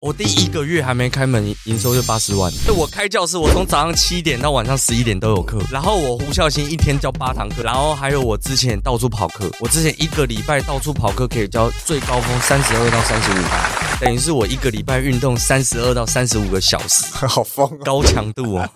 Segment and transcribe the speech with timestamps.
[0.00, 2.52] 我第一个月还没开门，营收就八十万。
[2.64, 5.58] 就我开教室，我从早上七点到晚上十一点都有课。
[5.72, 9.50] 然后我胡孝兴一天教八堂课，然后还有我之前到处跑课。
[9.58, 18.70] 我之前一个礼拜到处跑课，可以教最高峰三十二到三十五堂，等于是我一个礼拜运动三十二到三十五个小时， 好疯、哦，高强度哦。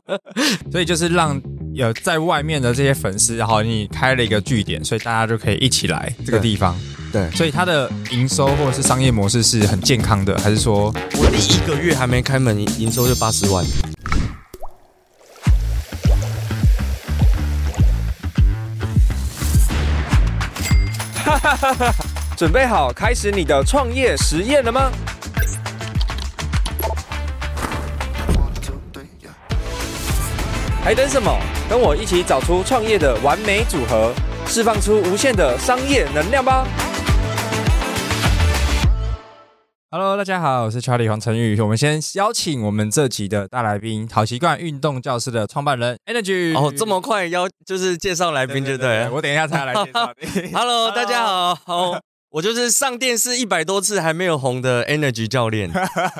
[0.72, 1.38] 所以就是让
[1.74, 6.74] 有在外面的这些粉丝，然后你开了一个据点，所以大家就可以一起来这个地方。
[7.14, 13.64] 对，所以它的营收或者是商业模式是很健康的，还是说我第一个月还没开门，营收就八十万？
[21.14, 21.94] 哈哈哈哈！
[22.36, 24.90] 准备好开始你的创业实验了吗？
[30.82, 31.32] 还等什么？
[31.70, 34.12] 跟我一起找出创业的完美组合，
[34.48, 36.66] 释放出无限的商业能量吧
[39.96, 41.60] ！Hello，大家好，我是 Charlie 黄成宇。
[41.60, 46.52] 我们先邀请我们这集的大来宾，好习惯运动教室的创办人 Energy。
[46.58, 49.10] 哦，这么快邀就是介绍来宾，就对，对，对。
[49.10, 50.50] 我等一下才来介绍你。
[50.52, 55.70] Hello，大家好，好，我就是上电视一百多次还没有红的 Energy 教练。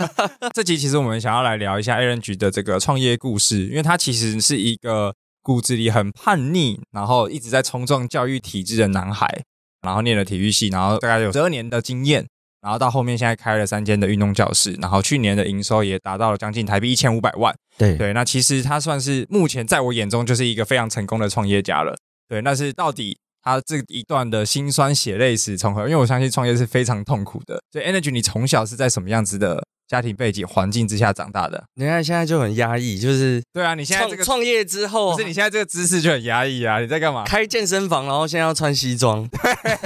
[0.54, 9.42] 这集其实我们想要来聊一下 Energy 的这个创业故事，因为他其实是一个骨子里很叛逆，然后一直在冲撞教育体制的男孩，
[9.82, 12.24] 然后念了体育系，然后大概有十二年的经验。
[12.64, 17.54] 然后到后面，现在开了三间的运动教室，然后去年的营收也达到了将近台币一千五百万。
[17.76, 21.94] 对对，那其实他算是目前在我眼中就是一个非常成功的创业家了。
[22.26, 25.82] 对，那是到底他这一段的辛酸血泪史从何？
[25.82, 27.60] 因为我相信创业是非常痛苦的。
[27.70, 31.62] 所以 Energy，你从小是在什么样子的家庭背景环境之下长大的？
[31.74, 36.80] 你看现在就很压抑，就是对啊，你现在这个创业之后，不是你现在这个姿势就很压抑啊？
[36.80, 37.24] 你在干嘛？
[37.24, 39.28] 开健身房，然后现在要穿西装，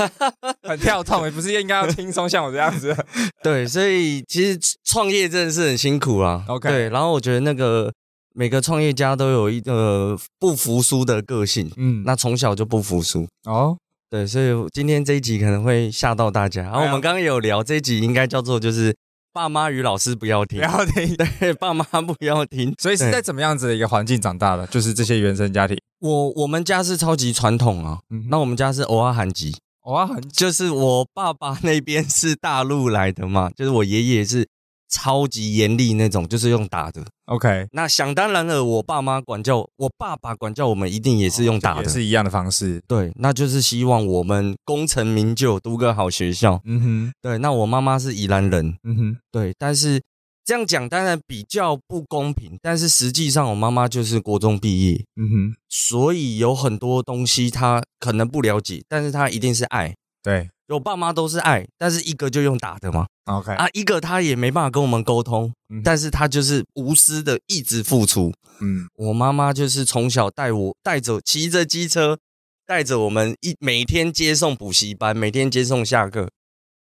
[0.62, 2.96] 很跳痛，也不是应该要轻松像我这样子？
[3.42, 6.44] 对，所以其实创业真的是很辛苦啊。
[6.48, 7.92] OK，对，然后我觉得那个
[8.34, 13.76] 每个创业家都有一个不服输的个性，嗯，那从小就不服输哦。
[14.08, 16.62] 对，所以今天这一集可能会吓到大家。
[16.62, 18.94] 然后我们刚刚有聊，这一集应该叫做就是。
[19.38, 21.14] 爸妈与老师不要听，不要听。
[21.14, 22.74] 对，爸妈不要听。
[22.76, 24.66] 所以是在怎么样子的一个环境长大的？
[24.66, 25.78] 就是这些原生家庭。
[26.00, 34.48] 我我们家是超级传统啊，嗯、那我们家是偶尔韩籍，欧阿韩就是我爸爸那边是大陆来的嘛，就是我爷爷是。
[34.88, 37.04] 超级严厉那种，就是用打的。
[37.26, 42.82] OK，那想当然了，我爸妈管教，我爸爸管教我们，一定也是用打的，也是一样的方式。
[42.88, 46.60] 对，那就是希望我们功成名就，读个好学校。
[46.64, 47.36] 嗯哼，对。
[47.38, 48.78] 那我妈妈是宜兰人。
[48.82, 49.54] 嗯哼，对。
[49.58, 50.02] 但是
[50.44, 55.04] 这样讲当然比较不公平，但是实际上我妈妈就是国中毕业。
[55.16, 59.94] 嗯哼，所以有很多东西她可能不了解，但是她一定是爱。
[60.22, 60.48] 对。
[60.68, 63.06] 我爸妈都是爱，但是一个就用打的嘛。
[63.24, 68.32] OK 啊，一个他也没办法跟我们沟通，嗯、但是他就是无私的一直付出。
[68.60, 72.18] 嗯，我妈妈就是从小带我带着骑着机车，
[72.66, 76.28] 带着我们一每天接送补习班，每天接送下课，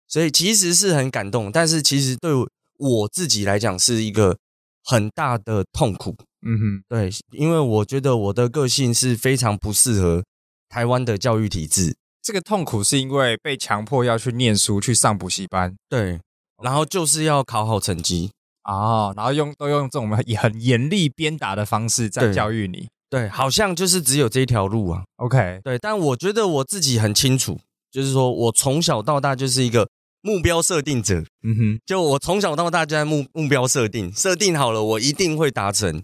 [0.07, 1.51] 所以其实是很感动。
[1.51, 2.31] 但是其实对
[2.77, 4.37] 我自己来讲是一个
[4.83, 6.15] 很大的痛苦。
[6.45, 10.23] 嗯哼，对，因为我觉得我的个性是非常不适合
[10.69, 11.95] 台湾的教育体制。
[12.27, 16.19] 这个痛苦是因为被强迫要去念书、去上补习班，对，
[16.61, 18.31] 然后就是要考好成绩
[18.63, 25.05] 啊、哦，然后用都用这种很严厉鞭打的方式在教育你，对，对，好像就是只有这条路啊。
[25.15, 27.57] OK，对，但我觉得我自己很清楚，
[27.89, 29.87] 就是说我从小到大就是一个
[30.19, 36.03] 目标设定者，嗯哼，就我从小到大就在目目标设定，设定好了，我一定会达成。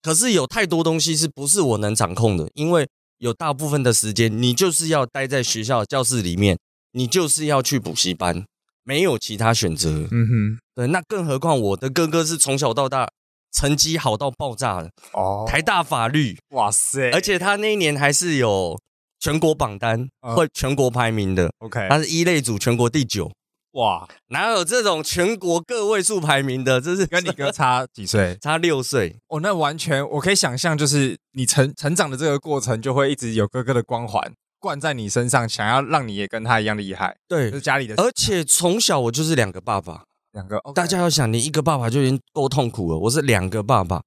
[0.00, 2.48] 可是有太多东西是不是我能掌控的？
[2.54, 6.58] 因为有大部分的时间，你就是要待在学校教室里面，
[6.92, 8.44] 你就是要去补习班，
[8.84, 9.90] 没有其他选择。
[10.10, 13.08] 嗯哼，对，那更何况我的哥哥是从小到大
[13.52, 17.10] 成绩好到爆炸的哦，台大法律，哇塞！
[17.10, 18.78] 而且他那一年还是有
[19.18, 21.50] 全国榜单或全国排名的。
[21.58, 23.32] OK，他是一类组全国第九。
[23.72, 26.80] 哇，哪有这种全国个位数排名的？
[26.80, 28.36] 这是跟你哥差几岁？
[28.40, 29.16] 差六岁。
[29.28, 37.16] 哦，那完全我可以想象，就是你成成长的这个过程，就会一直有哥哥的光环灌在你身上，想要让你也跟他一样厉害。
[37.28, 37.94] 对，就是家里的。
[37.96, 40.56] 而且从小我就是两个爸爸，两个。
[40.60, 44.02] Okay、大家要想，你一个爸爸就已经够痛苦了，我是两个爸爸，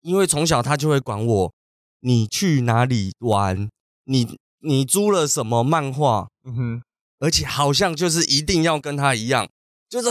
[0.00, 1.52] 因为从小他就会管我，
[2.00, 3.68] 你去哪里玩，
[4.06, 6.82] 你你租了什么漫画，嗯哼。
[7.22, 9.48] 而且好像就是一定要跟他一样，
[9.88, 10.08] 就是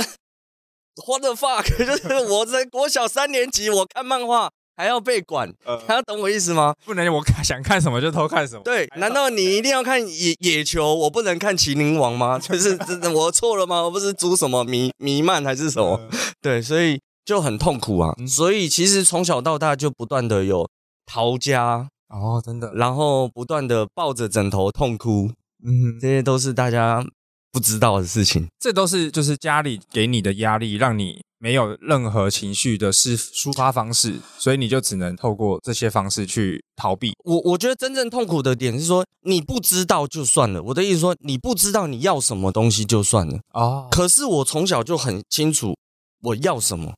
[1.06, 5.54] what the fuck， 就是我在国小三年级，我看漫画还要被管，
[5.88, 6.74] 大家懂我意思吗？
[6.86, 8.62] 不能我想看什么就偷看什么。
[8.63, 12.40] 对，难道你一定要看野野球，我不能看麒麟王吗？
[12.42, 13.81] 就是真的，我错了吗？
[13.84, 16.00] 我不是租什么弥弥漫还是什么？
[16.42, 18.16] 对，所以就很痛苦啊。
[18.25, 20.66] 所以其实从小到大就不断的有
[21.06, 25.31] 逃家哦，真的，然后不断的抱着枕头痛哭，
[25.66, 27.06] 嗯，这些都是大家
[27.52, 28.48] 不知道的事情。
[28.60, 31.22] 这都是就是家里给你的压力，让你。
[31.44, 37.13] 没有任何情绪的是抒发方式，所以你就只能透过这些方式去逃避。
[37.24, 40.62] 我我觉得真正痛苦的点是说，你不知道就算了。
[40.62, 43.88] 我的意思说，你不知道你要什么东西就算了啊。
[43.90, 45.75] 可是我从小就很清楚
[46.22, 46.94] 我要什么。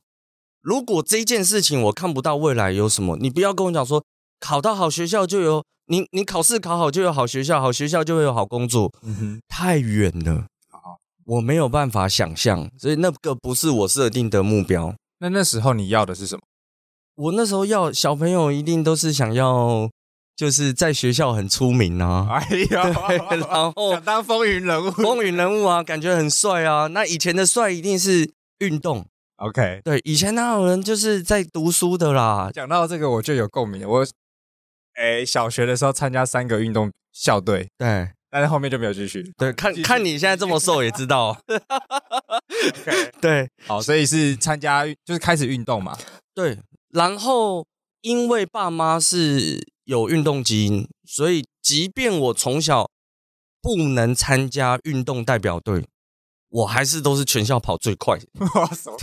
[0.60, 4.04] 如果这件事情我看不到未来有什么，你不要跟我讲说
[4.38, 8.92] 考到好学校就有你，你考试考好就有好学校，好学校就会有好工作。
[9.02, 10.46] 嗯哼，太远了。
[11.26, 14.94] 我没有办法想象，所以那个不是我设定的目标。
[15.20, 16.42] 那那时候你要的是什么？
[17.16, 19.88] 我那时候要小朋友一定都是想要，
[20.36, 22.90] 就是在学校很出名啊， 哎呀，
[23.30, 26.88] 然后 想当风云人物，风云人物啊，感觉很帅啊。
[26.88, 29.80] 那以前的帅一定是运动，OK？
[29.82, 32.50] 对，以前那有人就是在读书的啦？
[32.52, 33.88] 讲到这个我就有共鸣。
[33.88, 34.06] 我
[34.94, 38.10] 哎，小学的时候参加三个运动校队，对。
[38.30, 39.22] 但是后面就没有继续。
[39.38, 41.40] 对，看看你现在这么瘦，也知道。
[42.64, 43.10] Okay.
[43.20, 45.96] 对，好，所以是参加，就是开始运动嘛。
[46.34, 46.58] 对，
[46.90, 47.64] 然后
[48.00, 52.90] 因为爸妈是有运动基因，所以即便我从小
[53.60, 55.86] 不能参加运动代表队，
[56.48, 58.18] 我还是都是全校跑最快。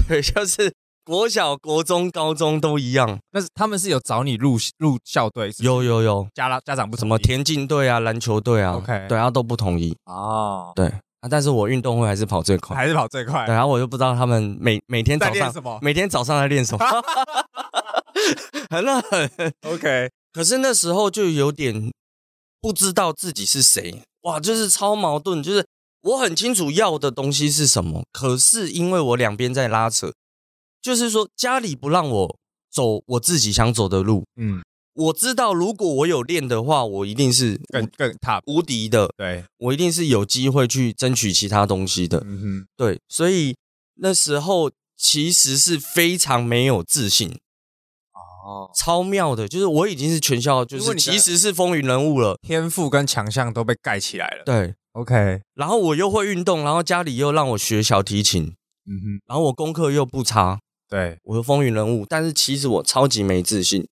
[0.07, 0.73] 对，就是。
[1.11, 9.93] 国小、国中、高中都一样，那是他们是有找你入入校队，有有有，家长家长不什么田径队啊、篮球队啊，OK，对啊都不同意。
[10.05, 10.85] 哦，对。
[10.87, 16.85] 啊，但是我运动会还是跑最快，还是跑最快，对，然后我就不知道他们每每天早上每天早上在练什么，
[18.71, 19.03] 很冷
[19.67, 21.91] ，OK，可是那时候就有点
[22.61, 25.65] 不知道自己是谁，哇，就是超矛盾，就是
[26.03, 30.13] 我很清楚要的东西是什么，可是因为我两边在拉扯。
[30.81, 32.37] 就是说，家里不让我
[32.71, 34.23] 走我自己想走的路。
[34.35, 34.63] 嗯，
[34.95, 39.09] 我知道，如果我有练的话，我一定是更更 top 无敌的。
[39.15, 42.23] 对，我一定是有机会去争取其他东西的。
[42.25, 43.55] 嗯哼，对，所以
[43.95, 47.37] 那时候其实是非常没有自信。
[48.43, 54.43] 哦，超妙的，就是我已经是全校，就是其实是风云人物了，天赋跟强项都被盖起来了。
[54.43, 58.45] 对，OK，然后我又会运动，然后家里又让我学小提琴。
[58.89, 60.59] 嗯哼，然后我功课又不差。
[60.91, 63.87] 对，我的风云人物，但是其实我超级没自信，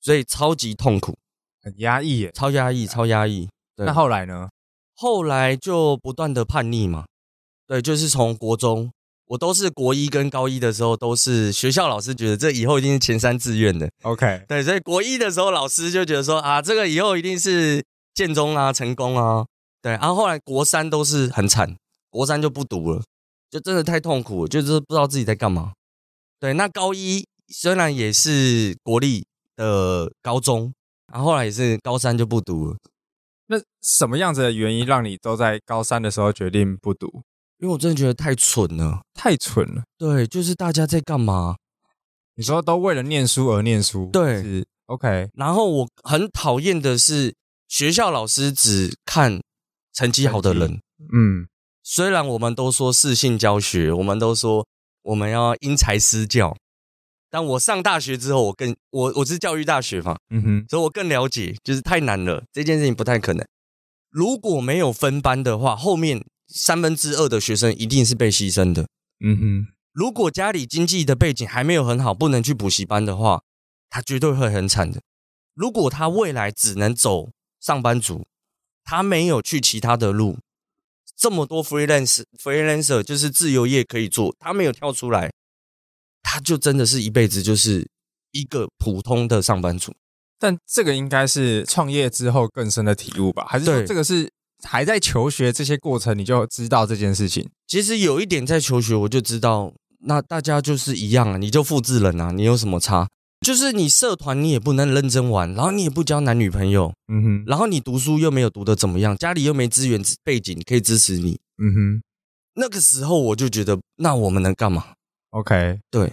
[0.00, 1.14] 所以超级痛苦，
[1.62, 3.50] 很压抑耶，超压抑，超压抑。
[3.76, 4.48] 那后来呢？
[4.94, 7.04] 后来就不断的叛逆嘛。
[7.66, 8.90] 对，就是从国中，
[9.26, 13.90] 我都是国一跟高一的时候，都是学校老师觉得这以后一定是前三志愿的。
[14.04, 17.84] OK，对，所以国一的时候，老师就觉得说啊，这个以后一定是
[18.14, 19.44] 建中啊，成功啊。
[19.82, 21.76] 对，然后后来国三都是很惨，
[22.08, 23.02] 国三就不读了，
[23.50, 25.74] 就真的太痛苦了，就是不知道自己在干嘛。
[26.42, 29.24] 对，那高一虽然也是国立
[29.54, 30.74] 的高中，
[31.06, 32.76] 然后后来也是高三就不读了。
[33.46, 37.22] 那什么样子的原因让你都在高三的时候决定不读？
[37.58, 39.84] 因为我真的觉得太蠢了，太蠢了。
[39.96, 41.54] 对，就是大家在干嘛？
[42.34, 44.10] 你说都为了念书而念书？
[44.12, 45.30] 对，是 OK。
[45.34, 47.36] 然后我很讨厌的是
[47.68, 49.40] 学校老师只看
[49.92, 50.80] 成绩好的人。
[50.98, 51.46] 嗯，
[51.84, 54.66] 虽然我们都说适性教学，我们都说。
[55.02, 56.56] 我们要因材施教，
[57.30, 63.46] 但我上大学之后，我更我我是教育大学嘛，嗯哼，所以我更了解，就是太难了，这件事情不太可能。
[64.10, 68.86] 如果没有分班的话，后面三分之二的学生一定是被牺牲的，
[69.24, 69.66] 嗯哼。
[69.92, 73.42] 如果家里经济的背景还没有很好，不能去补习班的话，
[73.90, 75.02] 他绝对会很惨的。
[75.54, 78.24] 如果他未来只能走上班族，
[78.84, 80.38] 他没有去其他的路。
[81.16, 85.30] 这么多 freelancer freelancer 就是自由业可以做，他没有跳出来，
[86.22, 87.88] 他就真的是一辈子就是
[88.32, 89.92] 一个普通的上班族。
[90.38, 93.46] 但这个应该是创业之后更深的体悟吧？
[93.48, 94.28] 还是说这个是
[94.64, 97.48] 还在求学这些过程你就知道这件事情？
[97.68, 103.08] 其实有一点在求学，我就知道，那大家就是一样啊，你就复制人啊，你有什么差？
[103.42, 112.02] 就是你社团你也不能认真玩，然后你也不交男女朋友，嗯哼，然后你读书又没有读的怎么样，家里又没资源背景可以支持你，嗯哼，
[112.54, 114.94] 那个时候我就觉得，那我们能干嘛
[115.30, 116.12] ？OK，对，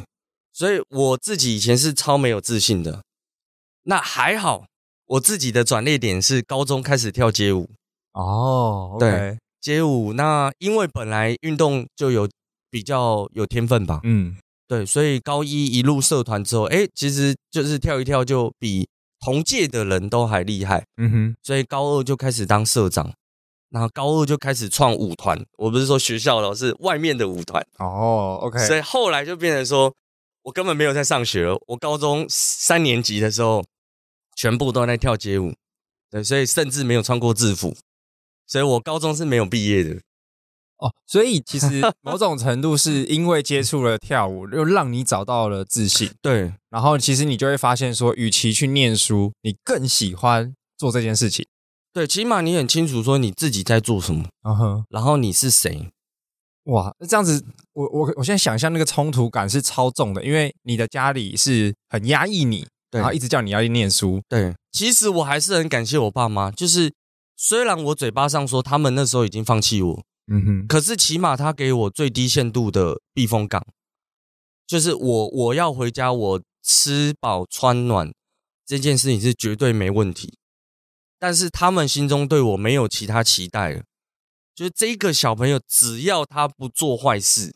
[0.52, 3.04] 所以我自己以前是超没有自信的，
[3.84, 4.66] 那还好，
[5.06, 7.70] 我自己的转捩点是高中开始跳街舞，
[8.14, 9.00] 哦，oh, okay.
[9.00, 12.28] 对，街舞，那因为本来运动就有
[12.72, 14.36] 比较有天分吧，嗯。
[14.70, 18.88] 对，所以高一一路社团之后，哎，其实就是跳一跳就比
[19.20, 20.86] 同届的人都还厉害。
[20.98, 23.12] 嗯哼，所以高二就开始当社长，
[23.72, 25.44] 然后高二就开始创舞团。
[25.58, 27.66] 我不是说学校的，是外面的舞团。
[27.80, 28.60] 哦，OK。
[28.68, 29.92] 所以后来就变成说，
[30.44, 31.60] 我根本没有在上学了。
[31.66, 33.66] 我高中三年级的时候，
[34.36, 35.56] 全部都在跳街舞。
[36.12, 37.76] 对，所以甚至没有穿过制服，
[38.46, 40.00] 所以我高中是没有毕业的。
[40.80, 46.10] 哦，所以其实 某种程度是因为接触了跳舞，又让你找到了自信。
[46.22, 51.46] 对，然后其实你就会发现说，与其去念书，你更喜欢做这件事情。
[51.92, 55.90] 对，起码你很清楚说你自己在做什么，嗯哼，然后你是谁。
[56.66, 57.44] 哇，那这样子，
[57.74, 62.68] 我我我现在想象那个冲突感是超重的，因为你的家里是很压抑你。
[62.92, 64.22] 对，然后一直叫你要去念书。
[64.28, 66.92] 对，其实我还是很感谢我爸妈，就是
[67.36, 73.66] 虽然我嘴巴上说他们那时候已经放弃我，嗯哼，可是起码他给我最低限度的避风港，
[74.68, 78.14] 就是我我要回家，我吃饱穿暖
[78.66, 80.38] 这件事情是绝对没问题。
[81.18, 83.84] 但是他们心中对我没有其他期待了，
[84.56, 87.56] 就是这个小朋友只要他不做坏事，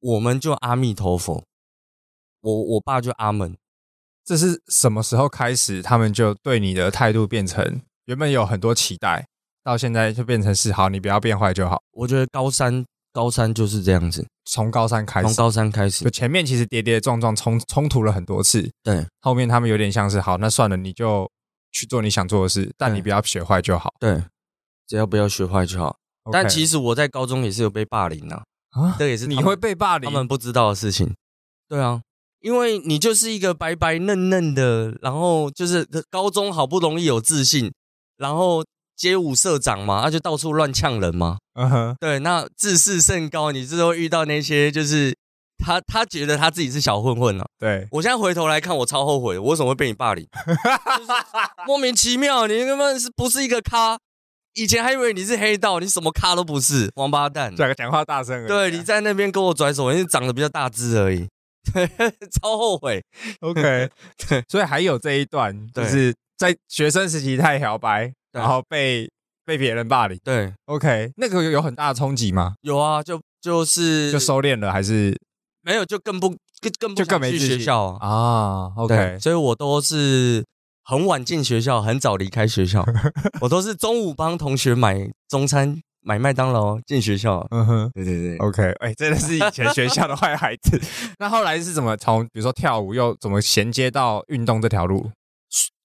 [0.00, 1.44] 我们就阿弥陀佛，
[2.40, 3.56] 我我爸就阿门。
[4.24, 9.28] 这是什么时候开始，他们就对你的态度变成原本有很多期待，
[9.64, 11.82] 到现在就变成是好，你不要变坏就好。
[11.92, 21.30] 我觉得高三高三就是这样子，从高三开始，从高三开始，就前面其实跌跌撞撞冲冲突了很多次，对，后面他们有点像是好，那算了，你就
[21.72, 23.92] 去做你想做的事，但你不要学坏就好。
[23.98, 24.22] 对，
[24.86, 25.96] 只要不要学坏就好。
[26.24, 26.32] Okay.
[26.32, 31.14] 但其实我在高中也是有被霸凌啊，啊，这也是你会被霸凌，他们不知道的事情。
[31.68, 32.02] 对啊。
[32.40, 37.72] 因为你就是一个白白嫩嫩的，然后就是高中好不容易有自信，
[38.16, 38.64] 然后
[38.96, 41.38] 街舞社长嘛，他就到处乱呛人嘛。
[41.54, 45.14] 嗯哼，对，那自视甚高，你之后遇到那些就是
[45.64, 47.46] 他，他觉得他自己是小混混了、啊。
[47.58, 50.26] 对，我现在回头来看，我超后悔，我为什么会被你霸凌？
[50.46, 51.10] 就是、
[51.66, 53.98] 莫名其妙，你根本是不是一个咖？
[54.54, 57.54] 以前还以为你是黑道，你什么咖都不是，王八蛋。
[57.56, 58.46] 讲讲话大声。
[58.46, 61.26] 对，你在那边跟我拽手，因为长得比较大只而已。
[61.72, 61.86] 对，
[62.42, 63.02] 超后悔。
[63.40, 63.88] OK，
[64.28, 69.08] 对，所以还有这一段，就是在学生时期太摇摆，然后被
[69.44, 70.18] 被别人霸凌。
[70.24, 72.54] 对，OK，那个有有很大的冲击吗？
[72.62, 75.16] 有啊，就就是就收敛了，还是
[75.62, 75.84] 没有？
[75.84, 78.08] 就更不更更不想去学校啊。
[78.08, 80.44] 啊 OK，所以我都是
[80.84, 82.84] 很晚进学校，很早离开学校。
[83.42, 85.80] 我都是中午帮同学买中餐。
[86.04, 90.80] 买麦当劳进学校，嗯哼，对对对，OK，哎、欸，真的是以前学校的坏孩子。
[91.20, 95.12] 那后来是怎么从比如说跳舞又怎么衔接到运动这条路？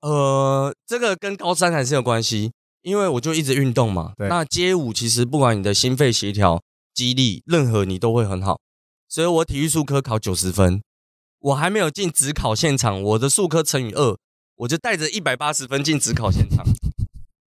[0.02, 4.14] 呃，这个跟高三还是有关系，因为我就一直运动嘛。
[4.18, 6.62] 对，那街舞其实不管你的心肺协调、
[6.94, 8.60] 肌力，任何你都会很好。
[9.10, 10.82] 所以我体育术科考九十分，
[11.40, 14.18] 我还没有进职考现场，我的术科乘以二，
[14.58, 16.66] 我就带着一百八十分进职考现场。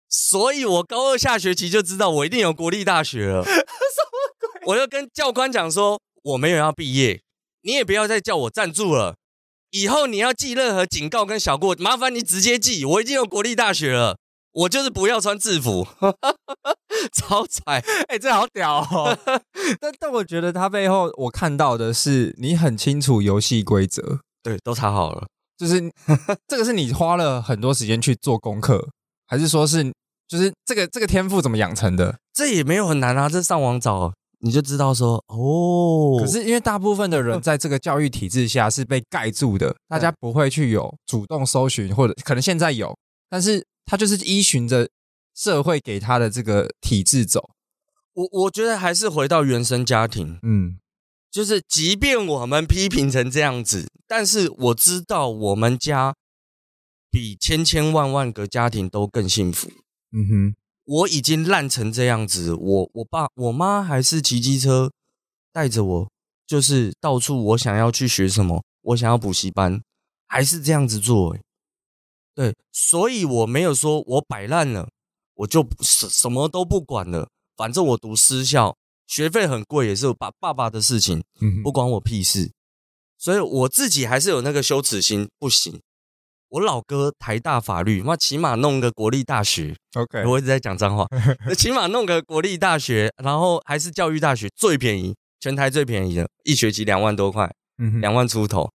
[0.07, 3.43] 所以，我高二下学期就知道我一定有国立大学了。
[3.43, 3.61] 什么
[4.63, 4.75] 鬼？
[4.75, 7.21] 我就跟教官讲说，我没有要毕业，
[7.63, 9.15] 你也不要再叫我站住了。
[9.75, 12.85] 以后你要记任何警告跟小过，麻烦你直接记。
[12.85, 14.17] 我已经有国立大学了，
[14.53, 15.85] 我就是不要穿制服。
[17.13, 17.83] 超彩！
[18.07, 19.17] 哎，这好屌哦！
[19.81, 25.27] 但但我觉得他背后我看到的是，你很清楚游戏规则，对，都查好了。
[25.57, 25.91] 就是
[26.47, 28.87] 这个是你花了很多时间去做功课，
[29.27, 29.91] 还是说是？
[30.27, 32.15] 就是这个这个天赋怎么养成的？
[32.33, 34.13] 这也没有很难啊，这上网找
[34.45, 36.17] 你就知道说哦。
[36.19, 42.95] 可是因为大部分的人在这个教育体制下是被盖住的，大家不会去有主动搜寻，或者可能现在有，
[43.27, 44.87] 但是他就是依循着
[45.35, 47.49] 社会给他的这个体制走。
[48.13, 50.77] 我我觉得还是回到原生家庭，嗯，
[51.31, 56.15] 就是即便我们批评成这样子，但是我知道我们家
[57.09, 59.69] 比千千万万个家庭都更幸福。
[60.13, 64.91] 嗯哼，我已经烂成这样子，我我爸我妈还是骑机车
[65.51, 66.09] 带着我，
[66.45, 69.81] 就是到处我想要去学什么，我想要补习班，
[70.27, 71.41] 还是这样子做，欸。
[72.35, 74.89] 对，所以我没有说我摆烂了，
[75.35, 78.75] 我就什什么都不管了，反正我读私校，
[79.07, 81.23] 学费很贵，也是我爸爸爸的事情，
[81.63, 82.51] 不关我屁事。
[83.17, 85.79] 所以我自己还是有那个羞耻心，不行。
[86.55, 89.75] 我老哥台大法律，那起码弄个国立大学。
[89.93, 91.05] OK，我一直在讲脏话，
[91.57, 98.71] 起码弄个国立大学，然后还是教育大学最便宜，全台最便宜的，一学期两万多块，嗯，两万出头。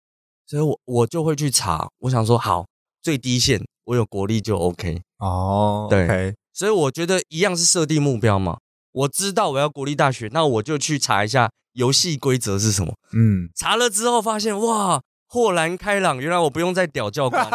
[0.44, 2.66] 所以我我就会去查，我想说好，
[3.00, 5.00] 最低线我有国立就 OK。
[5.18, 8.58] 哦，对，所以我觉得一样是设定目标嘛。
[8.90, 12.96] 我知道我要国立大学，那我就去查一下游戏规则是什么。
[13.12, 17.46] 嗯，查了之后发现哇，豁然开朗，原来我不用再屌教官。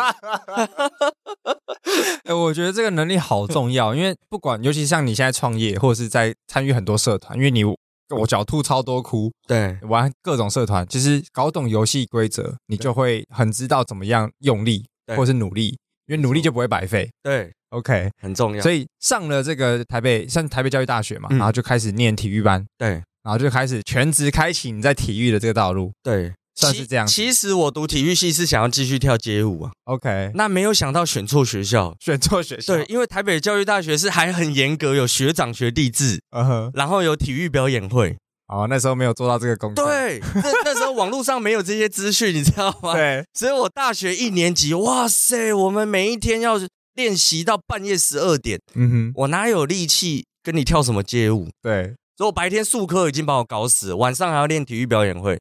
[2.25, 7.63] 哎，我觉得这个能力好重要，因为不管，尤其像你现在创业，或者是在参与很多社团，因为你。
[8.09, 14.85] 我狡兔超多窟，对，玩各种社团，其实搞懂游戏规则，你就会很知道怎么样用力，
[15.17, 15.69] 或是努力，
[16.05, 17.09] 因为努力就不会白费。
[17.23, 18.61] 对，OK，很重要。
[18.61, 27.05] 所以上了这个台北，像台北教育大学嘛，然后就开始念体育班，对，然后就开始全职开启你在体育的这个道路，对，算是这样。
[27.05, 38.15] 其实我读体育系是想要继续跳街舞啊，OK，那没有想到选错学校，选错学校，对，因为台北教育大学是还很严格，有学长学弟制，嗯哼，然后有体育表演会。
[38.47, 39.83] 哦，那时候没有做到这个功课。
[39.83, 42.93] 对，那那时候网络上没有这些资讯，你知道吗？
[42.93, 46.59] 对，所以我大学一年级，哇塞，我们每一天要
[46.93, 48.59] 练习到半夜十二点。
[48.75, 51.47] 嗯哼，我哪有力气跟你跳什么街舞？
[51.63, 55.39] 对，所以我白天术科已经把我搞死了，晚上还要练体育表演会，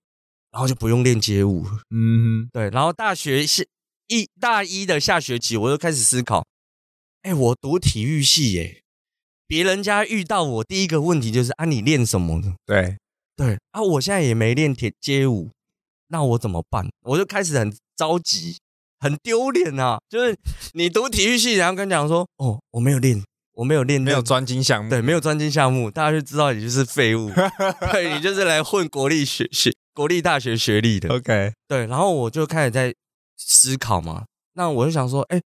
[0.53, 1.67] 然后就不用练街舞。
[1.91, 3.67] 嗯，对，然后大学是
[4.09, 6.47] 一大一的下学期，我就开始思考，
[7.23, 8.83] 哎，我读体育系耶。
[9.47, 12.55] 别人家遇到我第一个问题就是啊，你练什么呢？
[12.65, 12.97] 对
[13.37, 15.51] 对啊，我现在也没练铁街舞，
[16.09, 16.89] 那我怎么办？
[17.03, 18.57] 我就开始很着急，
[18.99, 19.99] 很丢脸啊！
[20.09, 20.37] 就是
[20.73, 23.23] 你读体育系，然后跟你讲说，哦，我没有练，
[23.55, 27.31] 我没有练，没有专精项目，对，没有专精项目，大家就知道你就是废物，
[27.93, 31.09] 对，你就是来混国立学学国立大学学历的。
[31.09, 32.95] OK，对，然后我就开始在
[33.37, 35.41] 思考嘛，那我就想说，哎，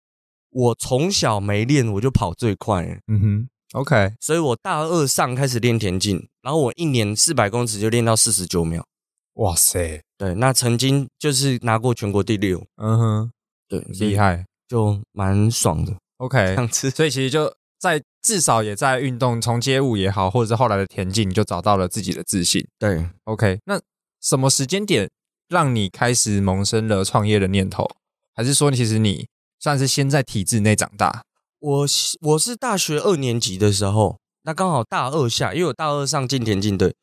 [0.49, 3.49] 我从小没练，我就跑最快，嗯哼。
[3.73, 8.85] OK，所以我大二上开始练田径，然后我一年四百公尺就练到四十九秒。
[9.33, 12.65] 哇塞，对，那曾经就是拿过全国第六。
[12.77, 13.31] 嗯哼，
[13.67, 15.93] 对，厉害，就蛮爽的。
[16.17, 22.65] OK，所以其实就在至少也在运动，从街舞也好，或者是后来的田径，你就找到了自己的自信。
[22.79, 23.77] 对，OK，那
[24.25, 25.07] 什么时间点
[25.47, 27.87] 让你开始萌生了创业的念头？
[28.33, 29.27] 还是说，其实你
[29.59, 31.23] 算是先在体制内长大？
[31.59, 31.87] 我
[32.21, 36.95] 我是大学二年级的时候，那刚好大二下，因为我大二上进田径队，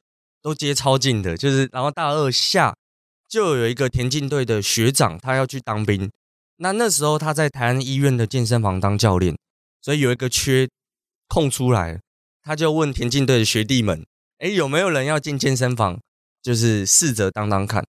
[0.43, 2.75] 都接超近的，就是然后大二下
[3.29, 6.11] 就有一个田径队的学长，他要去当兵，
[6.57, 9.39] 那那时候他在台安医院的健身房当教练，
[9.81, 10.69] 所以有一个缺
[11.29, 12.01] 空出来，
[12.43, 14.05] 他就问田径队的学弟们，
[14.39, 16.01] 哎，有没有人要进健身房，
[16.43, 17.87] 就是试着当当看。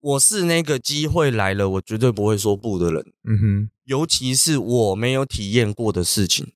[0.00, 3.12] 我是那个机会来了，我绝对不会说不的人。
[3.24, 6.52] 嗯哼，尤其是我没有体验过的事情，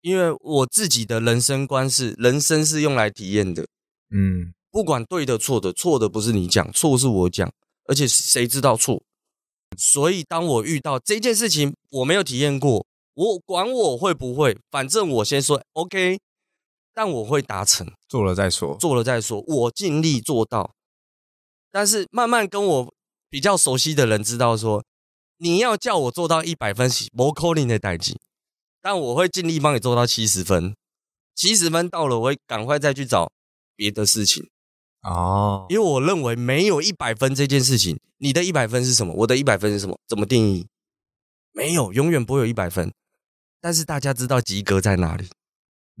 [0.00, 3.66] 因为我自己的人生观是，人生是用来体验的。
[4.10, 7.52] 嗯，不管对的错的，错的不是你讲，错是我讲，
[7.86, 9.02] 而且谁知道错？
[9.76, 16.18] 所以当我遇到这件事情，我没有体验过，我管我会不会，反正我先说 OK，
[16.94, 20.74] 但我会达成，做了再说，做了再说，我尽力做到。
[21.70, 22.94] 但是慢慢跟我
[23.30, 24.84] 比较熟悉的人知道说，
[25.38, 28.20] 你要叫我做到一百分是不可能的代际，
[28.80, 30.76] 但我会尽力帮你做到七十分。
[31.34, 33.32] 七十分到了，我会赶快再去找
[33.74, 34.50] 别的事情
[35.02, 37.98] 哦，因为我认为没有一百分这件事情。
[38.18, 39.12] 你的一百分是什么？
[39.14, 39.98] 我的一百分是什么？
[40.06, 40.68] 怎么定义？
[41.52, 42.92] 没有，永远不会有一百分。
[43.60, 45.28] 但是大家知道及格在哪里，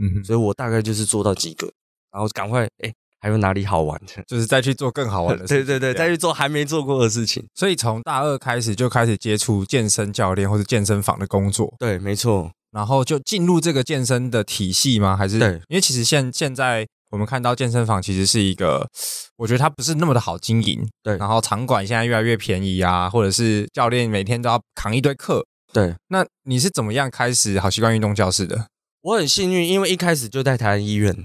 [0.02, 1.70] 嗯，所以我大概就是做到及格，
[2.12, 2.92] 然后赶快哎。
[3.24, 4.20] 还有哪里好玩的？
[4.26, 5.64] 就是再去做更好玩的事 情。
[5.64, 7.46] 对对对，再去做还没做过的事情。
[7.54, 11.72] 所以从大二开始就开始接触健身教练或者健身房的工作。
[11.78, 12.50] 对，没错。
[12.72, 15.16] 然后就进入这个健身的体系吗？
[15.16, 15.38] 还是？
[15.38, 15.52] 对。
[15.68, 18.88] 因为其实现现在我们看到健身房其实是一个，
[19.36, 20.84] 我觉得它不是那么的好经营。
[21.04, 21.16] 对。
[21.16, 25.46] 然后场馆现在越来越便宜啊，或者是教练每天都要扛一堆课。
[25.72, 25.94] 对。
[26.08, 28.66] 那你是怎么样开始好习惯运动教室的？
[29.02, 31.24] 我很幸运，因为一开始就在台湾医院。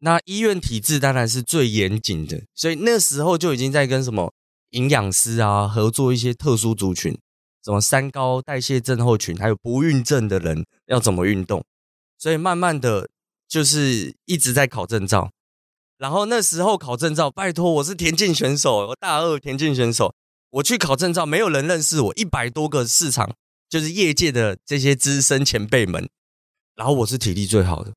[0.00, 4.32] 那医院体制当然是最严谨的，所以那时候就已经在跟什么
[4.70, 7.18] 营养师啊合作一些特殊族群，
[7.64, 11.64] 什么三高代谢症候群，还有不孕症的人要怎么运动，
[12.18, 13.08] 所以慢慢的
[13.48, 15.30] 就是一直在考证照。
[15.96, 20.14] 然后那时候考证照，拜托我是田径选手，我大二田径选手，
[20.50, 23.34] 我去考证照，没有人认识我，一百多个市场
[23.70, 26.06] 就是业界的这些资深前辈们，
[26.76, 27.92] 然后我是体力最好的。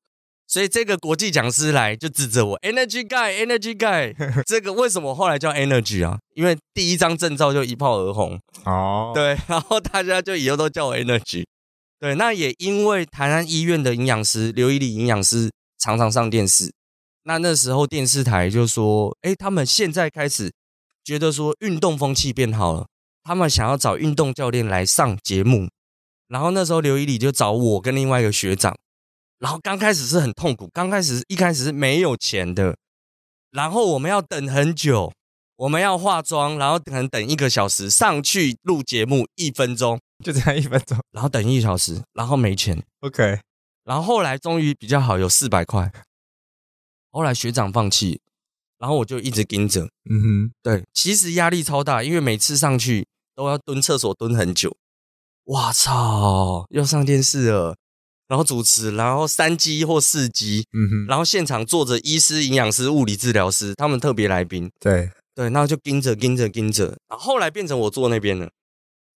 [0.48, 4.12] 所以这个国际讲师来就指着我，Energy Guy，Energy Guy，
[4.44, 6.18] 这个为什么后来叫 Energy 啊？
[6.34, 11.44] 因为第一张证照就一炮而红哦，对，然后大家就以后都叫我 Energy。
[12.00, 16.72] 对，那也因为台南医院的营养师刘以礼营养师常常上电视，
[17.22, 20.50] 那那时候电视台就说，哎，他们现在开始
[21.04, 22.86] 觉得说运动风气变好了，
[23.22, 25.68] 他们想要找运动教练来上节目，
[26.30, 28.74] 然后那时候刘一礼就找我跟另外一个学长。
[29.38, 32.76] 然后刚开始是很痛苦，刚开始一开始是没有钱的，
[33.50, 35.12] 然后我们要等很久，
[35.56, 40.00] 我们要化妆，然后可能等一个小时上去录节目，一分钟。
[40.22, 43.40] 就这样一分钟，然后等一个小时，然后没钱，OK，
[43.84, 45.90] 然后后来终于比较好，有四百块，
[47.10, 48.20] 后来学长放弃，
[48.76, 54.76] 然后我就一直盯着，嗯哼，对，其实压力超大，因为每次上去都要蹲厕所蹲很久，
[55.44, 57.76] 哇操，要上电视了。
[58.28, 65.10] 然后主持，然后三机或四机，嗯哼，然后现场坐着医师、营养师、物理治疗师，他们特别来宾，对。
[65.32, 68.50] 对，然后就盯着盯着盯着，然后后来变成我坐那边了，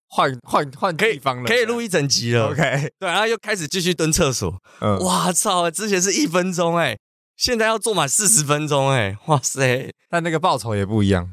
[0.08, 6.96] 换换换地方了，可以录一整集了，OK， 对，然后又开始继续蹲厕所， 嗯，哇操，之前是一分钟哎，
[7.36, 11.30] 现在要坐满四十分钟哎，哇塞，但那个报酬也不一样，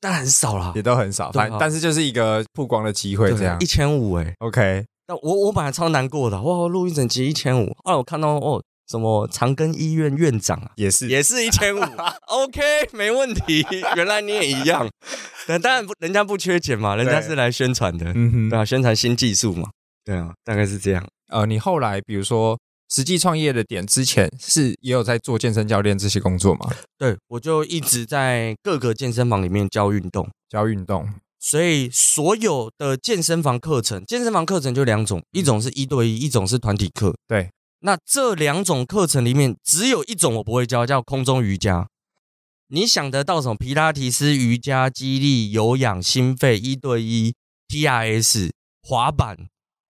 [0.00, 4.84] 但很少啦，也都很少，反但是就是一个曝光的机会这样，一千五哎，OK。
[5.06, 11.08] 但我我本来超难过的，哇，录一整集一千五，后来我看到哦，什么长庚医院院长啊，也是。
[11.08, 11.80] 也是一千五，
[12.28, 12.60] OK，
[12.92, 14.86] 没问题， 原来你也一样，
[15.46, 19.70] 但当然不，人家不缺钱嘛，人家是来宣传的，嗯哼，对啊，宣传新技术嘛，
[20.04, 21.02] 对啊，大概是这样。
[21.32, 26.70] 呃，你后来比如说实际创业的点之前是也有在做健身教练这些工作吗？
[26.96, 31.08] 对，我就一直在各个健身房里面教运动，教运动。
[31.40, 37.14] 所以所有的健身房课程，健身房课程就两种，一种是一对一，一种是团体课。
[37.28, 41.86] 对，那这两种课程里面，只有一种我不会教，叫空中瑜伽。
[42.70, 43.54] 你想得到什么？
[43.54, 47.34] 皮拉提斯、瑜伽、肌力、有氧、心肺、一对一、
[47.68, 48.50] TRS、
[48.82, 49.46] 滑板，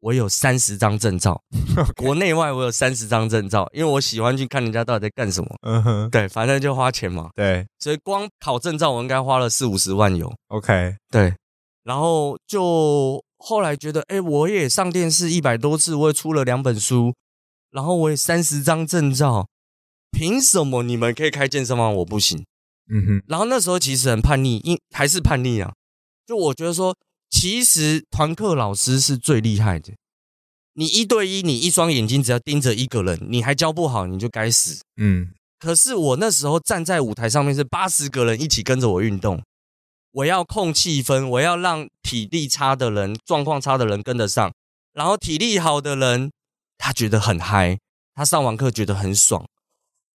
[0.06, 1.42] 我有三十张证照
[1.96, 5.50] 国内外我有三十张证照，因为我喜欢去看人家到底在干什么。
[5.62, 7.30] 嗯哼，对，反正就花钱嘛。
[7.34, 10.32] 对，所以光考证照我应该花了四五十万有。
[10.46, 11.34] OK，对。
[11.82, 17.12] 然后就后来觉得，哎，我也上电视一百多次，我也出了两本书，
[17.72, 19.48] 然后我也三十张证照，
[20.12, 22.46] 凭什么你们可以开健身房，我不行？
[22.88, 23.22] 嗯哼。
[23.26, 25.72] 然后那时候其实很叛逆，因还是叛逆啊。
[26.24, 26.96] 就我觉得说，
[27.28, 29.94] 其实团课老师是最厉害的。
[30.74, 34.82] 你一对一，你一双眼睛只要盯着一个人，你还教不好，你就该死。
[34.96, 35.32] 嗯。
[35.58, 39.42] 可是我那时候站在舞台上面，是八十个人一起跟着我运动。
[40.12, 44.52] 我要控气氛，我要让体力差的人、状况差的人跟得上，
[44.92, 46.30] 然后体力好的人，
[46.76, 47.78] 他觉得很嗨，
[48.14, 49.46] 他上完课觉得很爽。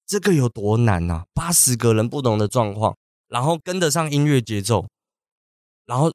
[0.05, 1.25] 这个有多难啊？
[1.33, 2.95] 八十个人不同的状况，
[3.27, 4.87] 然后跟得上音乐节奏，
[5.85, 6.11] 然后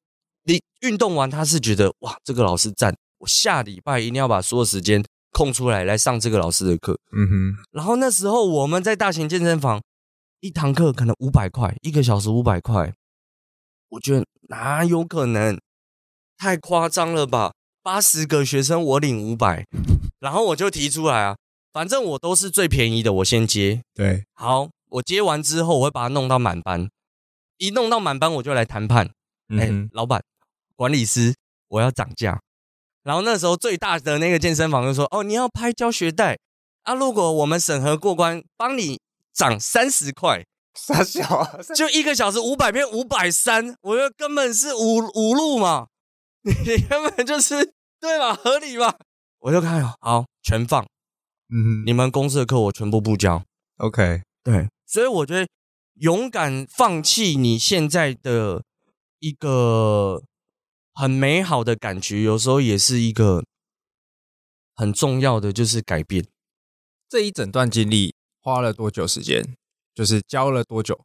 [0.47, 6.99] 你运动完，他是觉得哇，这个老师赞，我下礼拜一定要把所有时间空出来来上这个老师的课。
[7.13, 7.57] 嗯哼。
[7.73, 9.83] 然后那时候我们在大型健身房，
[10.41, 12.95] 一堂课可能五百块，一个小时五百块。
[13.89, 15.59] 我觉得哪有可能？
[16.39, 17.53] 太夸张了吧！
[17.83, 19.65] 八十个学生我领五百，
[20.21, 21.37] 然后我就提出来啊，
[21.73, 23.81] 反正我都是最便宜的，我先接。
[23.95, 26.91] 对，好，我接完之后我会把它弄到满班，
[27.57, 29.07] 一弄到满班我就来谈判。
[29.49, 30.23] 哎、嗯，老板、
[30.77, 31.35] 管理师，
[31.69, 32.41] 我要涨价。
[33.03, 36.39] 然后那时候最大的那个健身房就说：“哦，你要拍教学带
[36.83, 36.95] 啊？
[36.95, 39.01] 如果我们审核过关，帮你
[39.33, 40.45] 涨三十块。
[40.77, 41.59] ”傻小啊！
[41.75, 45.87] 就一个小时五百变五百三，我觉得根本是五五路嘛，
[46.43, 48.35] 你根本就是对吧？
[48.35, 48.95] 合理吧？
[49.39, 50.83] 我就看好全放，
[51.49, 53.43] 嗯，你们公司的课我全部不教
[53.79, 55.49] ，OK，对，所以我觉得
[55.95, 58.63] 勇敢放弃你现在的
[59.21, 60.23] 一个
[60.97, 63.45] 很美好的感觉，有时候也是一个
[64.75, 66.27] 很重要的，就是改变。
[67.07, 69.55] 这一整段经历花了多久时间？
[69.95, 71.05] 就是教了多久？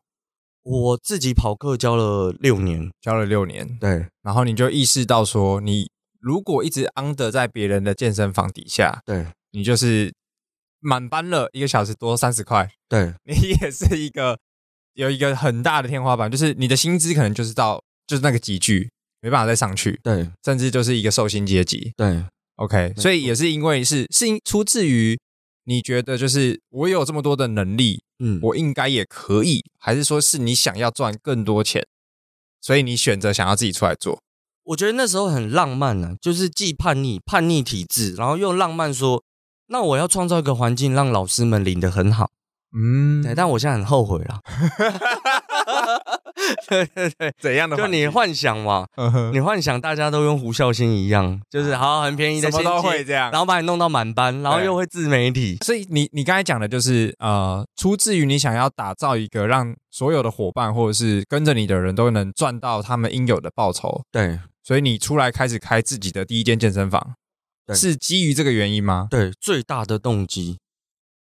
[0.64, 3.78] 我自己跑课教了六年，教了六年。
[3.80, 10.14] 对，然后你就意识到说，你如果一直 under 在别人的健身房底下，对，你就是
[10.80, 14.40] 满班了一个小时多三十块，对， 你也是一个
[14.94, 18.92] 有一个很大的天花板，就是你的薪资可能就是到就是那个级距，
[19.22, 25.20] 没办法再上去，对，甚至就是一个受薪阶级，对，OK，所以也是因为是是出自于
[25.66, 28.04] 你觉得就是我有这么多的能力。
[28.24, 31.88] 嗯，我应该也可以，还是说是你想要赚更多钱，
[32.62, 34.22] 所以你选择想要自己出来做？
[34.64, 39.24] 我觉得那时候很浪漫呢、啊，就是既叛逆，叛逆体质，然后又浪漫说，
[39.70, 42.30] 那我要创造一个环境，让老师们领得很好。
[42.78, 44.40] 嗯，对，但我现在很后悔了。
[46.70, 47.78] 对对对，怎样的？
[47.78, 48.88] 就你幻想嘛，
[49.32, 55.58] 你幻想大家都跟胡孝兴一样，就是好很便宜的，什么都会这样，然后把你弄到满班，然后又会自媒体。
[55.64, 64.02] 所以你你刚才讲的就是呃，出自于你想要打造一个让所有的伙伴或者是跟着你的人都能赚到他们应有的报酬。
[64.12, 67.16] 对，所以你出来开始开自己的第一间健身房，
[67.74, 69.08] 是基于这个原因吗？
[69.10, 70.58] 对，最大的动机。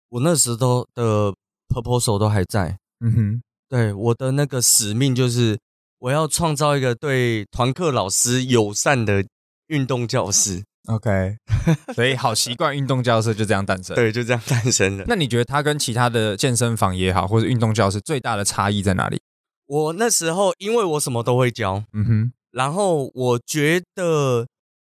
[0.10, 1.34] 我那时候的
[1.68, 2.78] proposal 都还在。
[3.00, 3.42] 嗯哼，
[3.74, 5.58] 对，我的那个使命就是
[5.98, 9.26] 我要创造一个对团课老师友善的
[9.66, 10.64] 运动教室。
[10.86, 11.38] OK，
[11.96, 13.96] 所以好习惯运动教室就这样诞生。
[13.96, 15.06] 对，就这样诞生了。
[15.08, 19.20] 那你觉得它跟其他的健身房也好，或者运动教室最大的差异在哪里？
[19.66, 24.46] 我那时候因为我什么都会教，嗯哼，然后我觉得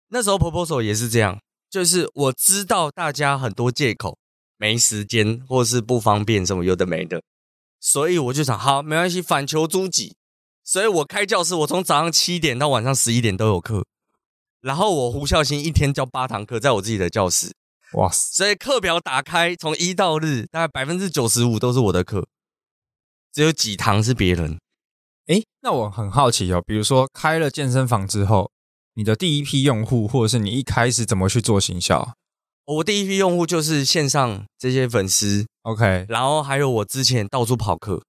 [0.08, 1.38] 那时候 proposal 也是这样，
[1.70, 4.18] 就是我知道大家很多借口，
[4.58, 7.22] 没时间或是不方便什么有的没的。
[7.84, 10.14] 所以我就想，好，没关系，反求诸己。
[10.62, 13.84] 所以我开教室，我从早上七点到晚上十一点都有课。
[14.60, 17.52] 然后我胡孝兴一天教八堂课，在我自己的教室。
[17.94, 18.38] 哇塞！
[18.38, 22.28] 所以课表打开，从一到日，大概百分之九十五都是我的课，
[23.32, 24.60] 只有几堂是别人。
[25.26, 28.52] 诶，那我很好奇哦，比如说开了健身房之后，
[28.94, 32.14] 你的第一批用户，或者是你一开始怎么去做行销？
[32.64, 38.02] 我第一批用户就是线上这些粉丝，OK，然后还有我之前到处跑课，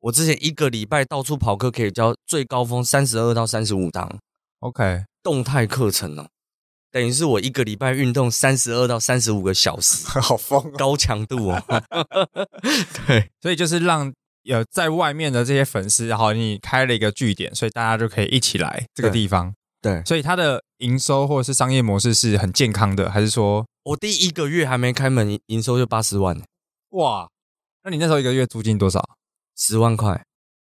[0.00, 4.18] 我之前一个礼拜到处跑课可以教最高峰三十二到三十五堂
[4.60, 6.28] ，OK，动态课程哦，
[6.90, 11.62] 等于是我一个礼拜运动三十二到三十五个小时， 好疯哦，高强度哦，
[13.06, 19.52] 对，所以就是让有在外面的这些粉丝，然后你开了一个据点，所以大家就可以一起来这个地方。
[19.80, 26.40] 对，所以它的营收或者是商业模式是很健康的，还是说我第一个月还没开门，营收就八十万？
[26.98, 27.28] 哇，
[27.84, 29.00] 那你那时候一个月租金多少？
[29.56, 30.20] 十万块。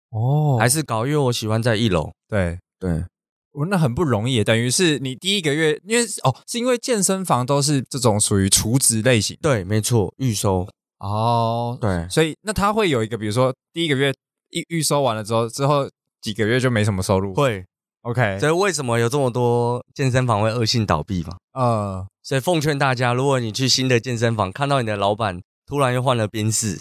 [0.10, 2.12] 哦，还是高，因为我喜欢在一楼。
[2.28, 3.06] 对对，
[3.54, 9.38] 我那很不容易，等于是你第一个月，因为哦，是因为健身房都是这种属于储值类型。
[9.42, 10.68] 对，没错，预收。
[11.00, 14.14] 哦，对，所以那他会有一个，比如说第一个月
[14.50, 15.90] 预预收完了之后，之后
[16.22, 17.34] 几个月就没什么收入。
[17.34, 17.64] 会。
[18.02, 21.38] OK，所以为什么有这么多健身房会恶性倒闭嘛？
[21.54, 26.80] 呃，所以奉劝大家，如果你去新的健身房，看到你的老板突然又换了宾士，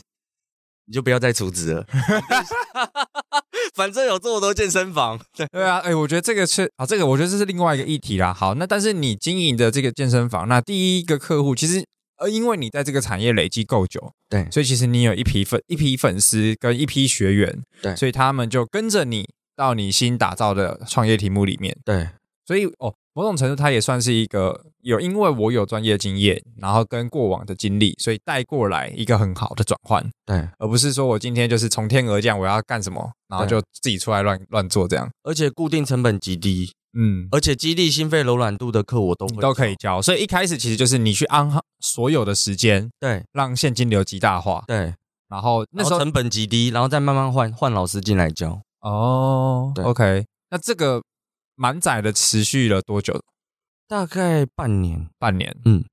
[0.87, 1.87] 你就不要再储值了。
[3.77, 8.33] 反正有这么多健身房，对 对啊，哎，我觉得这个是啊，这个我觉得这是另外一个议题啦。
[8.33, 11.85] 好，那但是你经营的这个健身房，那第一个客户其实
[12.17, 19.29] 呃，因为你在这个产业累积够久，对，所以其实你有一批粉一批粉丝跟一批学员，对，所以他们就跟着你。
[19.59, 22.09] 到你新打造的创业题目里面，对，
[22.47, 44.95] 所以哦，某种程度它也算是一个有，因为我有专业经验，然后跟过往的经历，所以带过来一个很好的转换，对，而不是说我今天就是从天而降，我要干什么，然后就自己出来乱乱做这样，而且固定成本极低，嗯，而且肌力、心肺、柔软度的课我都会都可以教，所以一开始其实就是你去安好所有的时间，对，让现金流极大化，对，
[45.29, 48.61] 然后那时候成本极低，然后再慢慢换换老师进来教。
[48.83, 51.03] 哦、oh，OK，那这个
[51.59, 53.21] 满载的持续了多久？
[53.89, 55.85] 大概半年，半年，嗯。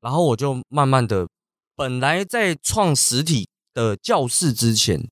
[0.00, 1.28] 然后我就慢慢的，
[1.76, 5.06] 本来在创实体的教室之前，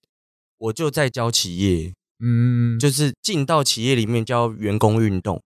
[0.57, 5.43] 我就在教企业，嗯，就是进到企业里面教员工运动，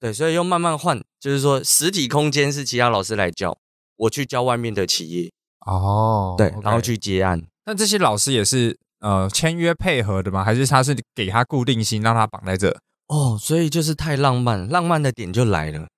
[0.00, 3.56] 对，所以又慢慢换，就是说实体空间是其他老师来教，
[3.96, 5.30] 我去教外面的企业，
[5.66, 7.46] 哦，对，然后去接案。
[7.64, 8.76] 那这些老师也是。
[9.00, 10.42] 呃，签约配合的吗？
[10.42, 12.74] 还是他是给他固定薪，让他绑在这？
[13.06, 15.88] 哦，所以就是太浪漫，浪漫的点就来了。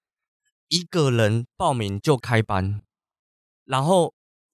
[0.68, 2.80] 一个人报名就开班，
[3.64, 4.12] 然后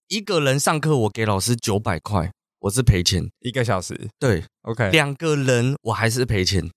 [0.08, 4.10] 一个人上课，我给老师九百块，我是赔钱一个小时。
[4.18, 6.70] 对，OK，两个人我还是赔钱，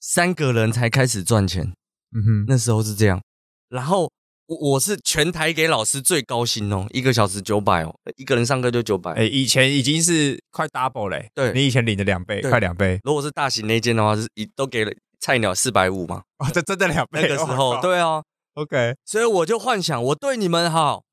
[0.00, 1.72] 三个人才开始赚钱。
[2.14, 3.22] 嗯哼，那时候是这样，
[3.68, 4.10] 然后。
[4.46, 9.12] 我我是全台给老师最高薪哦，一个小时九百哦，一个人上课就九百。
[9.12, 13.00] 哎，以前已经是快 double 嘞，对，你以前领的两倍，快两倍。
[13.04, 16.24] 如果是大型那间的话，是一都给了菜鸟四百五嘛？
[16.38, 17.22] 哦，这真的两倍。
[17.22, 18.22] 那个时候，对啊
[18.54, 18.96] ，OK。
[19.04, 21.04] 所以我就幻想，我对你们好，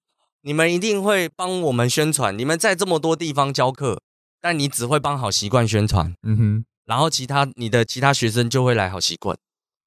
[0.42, 2.38] 你们一定会帮我们宣传。
[2.38, 4.02] 你们在这么多地方教课，
[4.42, 6.66] 但你只会帮好习惯宣传，嗯哼。
[6.86, 9.38] 然后其他你的其他学生就会来好习惯。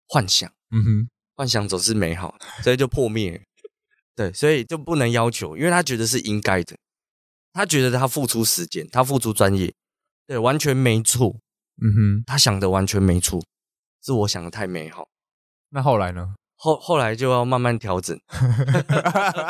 [0.06, 1.08] 幻想，嗯哼。
[1.34, 3.40] 幻想总是美好，所以就破灭。
[4.14, 6.76] 对，所以就不能要求，因为他觉得是应该的，
[7.52, 9.72] 他觉得他付出时间，他付出专业，
[10.26, 11.36] 对，完全没错。
[11.82, 13.42] 嗯哼，他想的完全没错，
[14.04, 15.08] 是我想的太美好。
[15.70, 16.34] 那后来呢？
[16.56, 18.16] 后后来就要慢慢调整。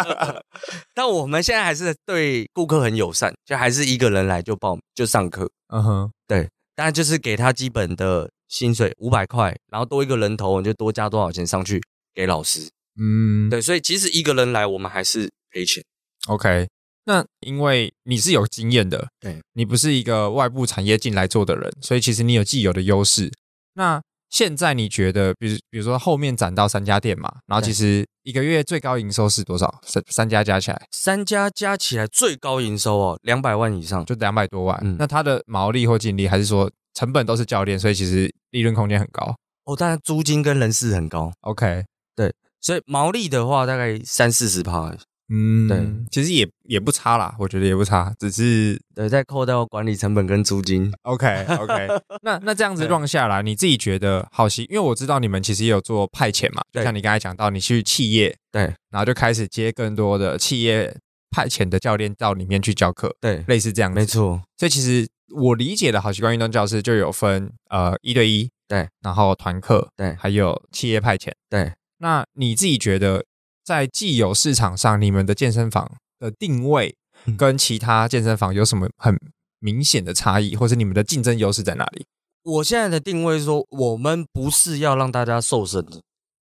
[0.94, 5.50] 但我们现在还是对顾客很友善，就还是一个人来就报就上课。
[5.66, 11.82] 嗯哼，对，当然就是给他基本的薪水五百块，然后多一个人头，你就多加多少钱上去
[12.14, 12.68] 给老师。
[13.00, 15.82] 嗯，对，所以其实一个人来，我们还是赔钱。
[16.28, 16.68] OK，
[17.06, 23.32] 那因为你是有经验的，对，你不是一个外部产业进来做的人，所以其实你有既有的优势。
[23.72, 29.80] 那现在你觉得，比如比如说后面攒到三家店嘛，然后其实一个月最高营收是多少？
[29.86, 34.78] 三三家加起来，三家加起来最高营收哦，两百万以上，就两百多万。
[34.82, 39.76] 嗯，那它的毛利或净利，还是说成本都是教练，所以其实利润空间很高哦。
[39.76, 41.32] 当然租金跟人事很高。
[41.40, 44.94] OK，对，所以毛利的话大概三四十趴。
[45.34, 50.92] 嗯，对，其实也也不差啦，我觉得也不差，只是对，再扣掉管理成本跟租金。
[51.04, 51.88] OK OK，
[52.20, 54.64] 那那这样子 run 下来，你自己觉得好奇？
[54.64, 60.94] 因为我知道你们其实也有做派遣嘛，就像你刚才讲到，你去企业，对，然后就开始接更多的企业
[61.30, 64.42] 派遣的教练到里面去教课，对，类似这样，没错。
[64.58, 71.72] 所以其实我理解的好习惯运动教室就有分呃一对一，对，然后团课，对，还有企业派遣，对。
[71.98, 73.24] 那你自己觉得？
[73.64, 76.96] 在既有市场上，你们的健身房的定位
[77.38, 79.16] 跟其他健身房有什么很
[79.60, 82.04] 明显的差异，或是你们的竞争优势在哪里？
[82.42, 86.00] 我现在的定位是说，我们不是要让大家瘦身的，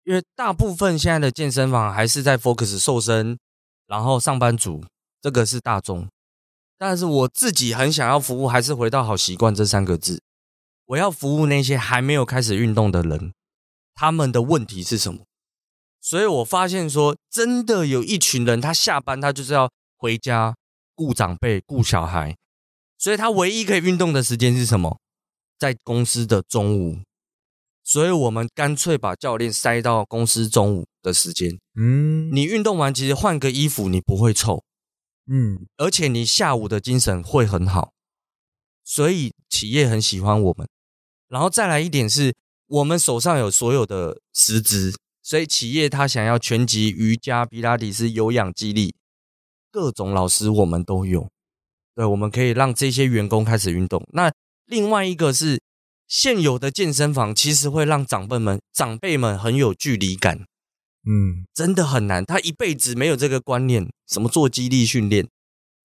[0.04, 3.36] 因为大部分现在的健身房还是在 focus 瘦身，
[3.88, 4.84] 然后上班族
[5.20, 6.08] 这个是大众，
[6.80, 10.22] 但是我自己很想要服务，还是回到好习惯这三个字，
[10.86, 13.34] 我要服务那些还没有开始运动的人，
[13.94, 15.26] 他们的问题是什么？
[16.00, 20.54] 所以我发现说，真的有一群人，他下班他就是要回家
[20.94, 22.34] 顾长辈、顾小孩，
[22.96, 24.98] 所以他唯一可以运动的时间是什么？
[25.58, 27.00] 在公司的中午。
[27.84, 31.58] 所以我们干脆把教练塞到公司中午的时间。
[31.76, 34.64] 嗯，你运动完其实换个衣服，你不会臭。
[35.26, 37.92] 嗯，而且你下午的精神会很好。
[38.84, 40.68] 所以企业很喜欢我们。
[41.28, 42.34] 然后再来一点是，
[42.66, 44.94] 我们手上有所有的师资。
[45.22, 48.96] 所以企业他想要拳击、瑜伽、皮拉提斯、有氧肌力，
[49.70, 51.30] 各种老师我们都有。
[51.94, 54.04] 对，我们可以让这些员工开始运动。
[54.12, 54.32] 那
[54.66, 55.60] 另外一个是
[56.08, 60.46] 现有的健身房，其实会让长辈们、长辈们很有距离感。
[61.06, 62.24] 嗯，真的很难。
[62.24, 65.26] 他一辈子没有这个观念，什么做肌力训练，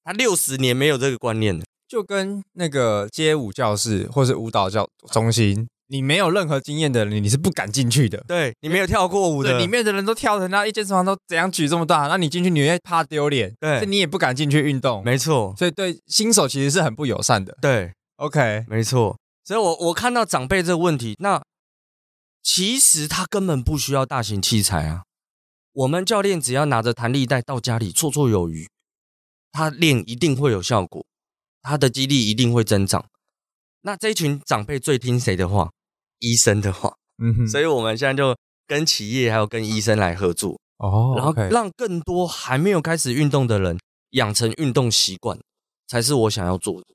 [0.04, 5.67] 他六十年没有这个观念，就跟那个街舞教室或是舞蹈教中心。
[5.88, 8.23] 你没有任何经验的人，你是不敢进去的。
[8.28, 15.04] 对，你没有跳过舞的，里面的人都跳成那一健身房都怎样举这么大，那你进去你会怕丢脸，对，你也不敢进去运动。
[15.06, 17.56] 没错，所以对新手其实是很不友善的。
[17.62, 19.15] 对，OK，没错。
[19.43, 21.39] 所以我我看到长辈这个问题，那
[22.46, 25.06] 其实他根本不需要大型器材啊。
[25.74, 28.70] 我们教练只要拿着弹力带到家里绰绰有余，
[29.52, 31.04] 他练一定会有效果，
[31.64, 33.10] 他的肌力一定会增长。
[33.82, 35.72] 那这一群长辈最听谁的话？
[36.20, 43.78] 医生的话，嗯哼，所以我们现在就跟企业还有跟医生来合作哦，然后让更多还没有开始运动的人
[44.12, 45.38] 养成运动习惯，
[45.88, 46.88] 才是我想要做的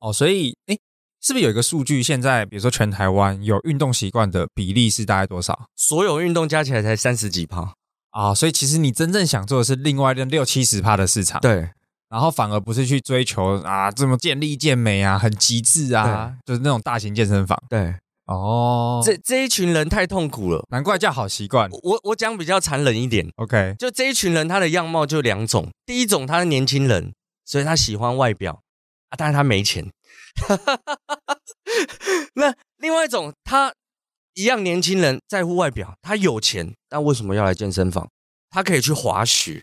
[0.00, 0.12] 哦。
[0.12, 0.78] 所以，诶，
[1.20, 2.02] 是不是有一个数据？
[2.02, 5.66] 现在比如说全台湾有运动习惯的比例是大概多少？
[5.76, 7.74] 所有运动加起来才三十几趴
[8.10, 11.70] 啊，所以其实你真正想做的是另外的六七十趴的市场，对。
[12.08, 17.56] 然后反而不是去追求啊，这么健力健美啊，很极致啊，就是那种大型健身房。
[17.68, 17.94] 对，
[18.26, 21.70] 哦，这这一群人太痛苦了，难怪叫好习惯。
[21.70, 27.12] 我我讲比较残忍一点，OK，就这一群人他的样貌就两种，第一种他是年轻人，
[27.44, 28.60] 所以他喜欢外表
[29.10, 29.88] 啊，但是他没钱。
[32.34, 33.72] 那另外一种他
[34.34, 38.08] 一样年轻人在乎外表，他有钱，但为什么要来健身房？
[38.50, 39.62] 他可以去滑雪。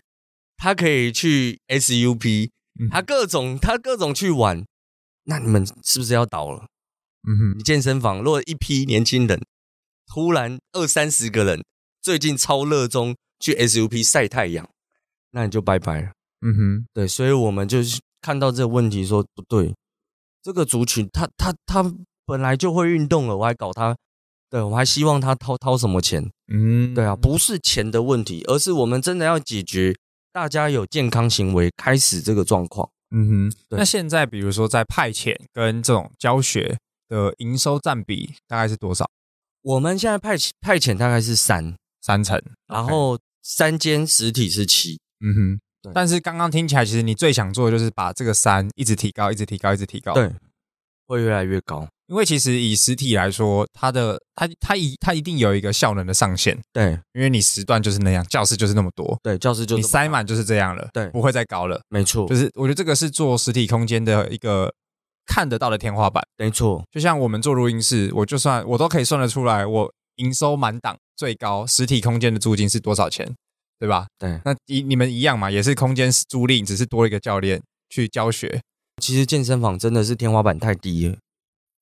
[0.60, 2.50] 他可以去 SUP，
[2.90, 4.66] 他各种他各种去玩，
[5.22, 6.66] 那你们是不是要倒了？
[7.28, 9.40] 嗯哼，你健身房如果一批年轻人
[10.12, 11.64] 突然二三十个人
[12.02, 14.68] 最近超热衷去 SUP 晒太阳，
[15.30, 16.10] 那你就拜拜了。
[16.40, 17.78] 嗯哼，对，所以我们就
[18.20, 19.72] 看到这个问题说不对，
[20.48, 23.94] 这个族群他他他本来就会运动了，我还搞他，
[24.48, 26.26] 对，我还希望他掏掏什么钱？
[26.50, 29.94] 嗯，对啊，不是钱的问题，而是我们真的要解决。
[30.32, 33.56] 大家有健康行为开始这个状况，嗯哼。
[33.76, 36.78] 那现在比如说在派遣跟这种教学
[37.10, 39.06] 的营收占比大概是多少？
[39.60, 45.60] 我们现在派派遣大概是三三成，然后三间实体是七，嗯哼。
[45.82, 45.92] 对。
[45.94, 50.30] 但是刚刚听起来，其实你最想做的就是把这个山一直提高，一直提高，一直提高，对，
[51.06, 51.86] 会越来越高。
[52.08, 56.58] 因为其实以实体来说，它的它它一它一定有一个效能的上限。
[56.72, 59.18] 对，因为你时段就是那样，教室就是那么多。
[59.22, 60.88] 对，教室就你塞满就是这样了。
[60.94, 61.78] 对，不会再高了。
[61.90, 64.72] 没错，就是我觉得这个是做实体空间的一个
[65.26, 66.24] 看得到的天花板。
[66.38, 73.36] 没错，就像我们做录音室，我就算我都可以算得出来，我营收满档最高实体空间的租金是多少钱，
[73.78, 74.06] 对吧？
[74.18, 78.60] 对，那一你们一样嘛，也是空间租赁，只是多一个教练去教学。
[79.00, 81.16] 其实健身房真的是天花板太低了。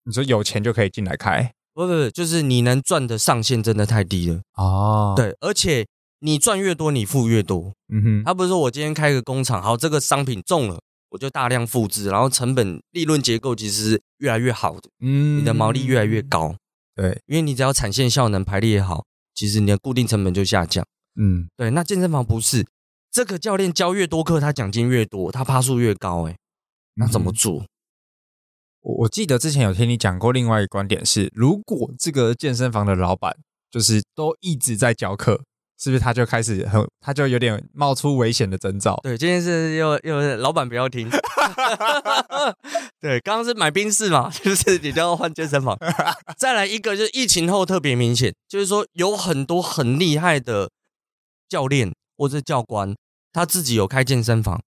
[0.05, 5.15] 你说有钱就可以进来开，不不不，就是你能赚的上限真的太低了哦。
[5.17, 5.87] 对，而且
[6.21, 7.73] 你赚越多，你付越多。
[7.89, 10.79] 嗯哼，他不是说我今天开个工厂，好，这个商品中了，
[11.09, 16.55] 我就大量复制，然后成本利润结构其实是越来越好的，嗯，你的毛利越来越高。
[16.95, 20.85] 对，因为你只要产线效能排列好，其实你的固定成本就下降。
[21.17, 21.71] 嗯，对。
[21.71, 22.67] 那健身房不是，
[23.11, 26.29] 这个教练教越多课，他奖金越多，他趴数越高。
[26.29, 26.37] 哎，
[26.95, 27.65] 那怎么做？
[28.83, 33.37] 我、嗯、我记得之前有听你讲过另外一个观点是，如果这个健身房的老板
[33.71, 35.43] 就是都一直在教课。
[35.79, 38.99] 是不是他就开始很，他就有点冒出危险的征兆？
[39.03, 41.07] 对，这件事又又老板不要听。
[42.99, 45.77] 对，刚刚是买冰室嘛，就是你都要换健身房。
[46.39, 50.71] 再来一个，就是疫情后特别明显，就是说有很多很厉害的
[51.49, 52.95] 教练或者教官，
[53.33, 54.63] 他自己有开健身房。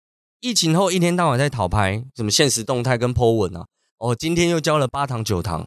[0.41, 3.66] 疫情后一天到晚在讨拍，什么现实动态跟 po 文啊，
[3.99, 5.66] 哦，今天又交了八堂九堂，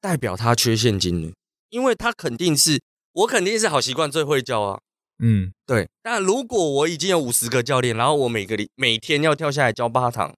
[0.00, 1.32] 代表他缺现金了，
[1.68, 2.80] 因为他肯定是。
[3.12, 4.80] 我肯定是好习惯最会教啊，
[5.18, 5.88] 嗯，对。
[6.00, 10.32] 但如果我已经有五十个教练，然后我每个礼每天要跳下来教八堂，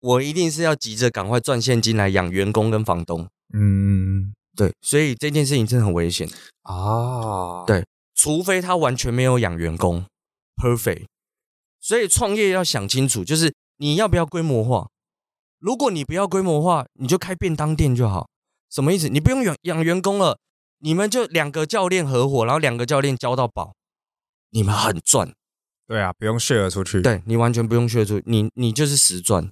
[0.00, 3.28] 我一定是要急着赶快赚现金来养员工跟房东。
[3.54, 4.74] 嗯，对。
[4.80, 6.28] 所以这件事情真的很危险
[6.62, 7.64] 啊。
[7.64, 7.84] 对，
[8.18, 10.04] 除非他完全没有养员工
[10.56, 11.06] ，perfect。
[11.78, 14.88] 所以创业要想清楚，就是你要不要规模化。
[15.60, 18.28] 如果你不要规模化，你就开便当店就好。
[18.68, 19.08] 什么意思？
[19.08, 20.40] 你不用养养员工了。
[20.80, 23.74] 你们就两个教练合伙，然后两个教练教到饱，
[24.50, 25.32] 你们很赚。
[25.86, 27.00] 对啊，不用 share 出去。
[27.00, 29.50] 对，你完全不用 share 出去，你你就是实赚。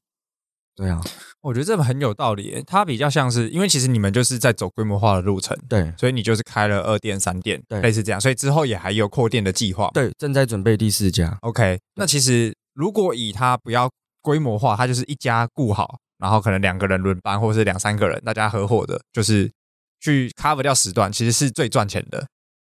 [0.77, 1.01] 对啊，
[1.41, 2.63] 我觉得这个很有道理。
[2.67, 8.21] 它比较像是，因为其实你们就是在走规模化的路程，对，所以你就是开了二店、三店，对，类似这样。
[8.21, 9.91] 所以之后也还有扩店的计划。
[9.95, 11.37] 对，正在准备第四家。
[11.41, 19.51] OK，那其实如果以它不要规模化，它就是一家顾好，然后可能两个人轮班，或者是两三个人大家合伙的，就是。
[19.99, 22.25] 去 cover 掉时段，其实是最赚钱的。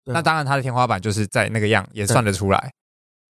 [0.05, 2.71] 那当然，它的天花板就是在那个样，也算得出来。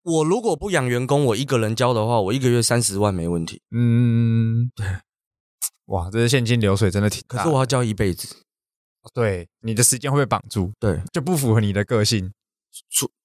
[0.04, 3.62] 我如果不养员工，我一个人教的话，我一个月三十万没问题。
[3.72, 4.86] 嗯，对。
[5.88, 7.38] 哇，这是现金流水真的挺大。
[7.38, 8.38] 可是我要教一辈子。
[9.14, 10.72] 对，你的时间会被绑住。
[10.80, 12.32] 对，就不符合你的个性。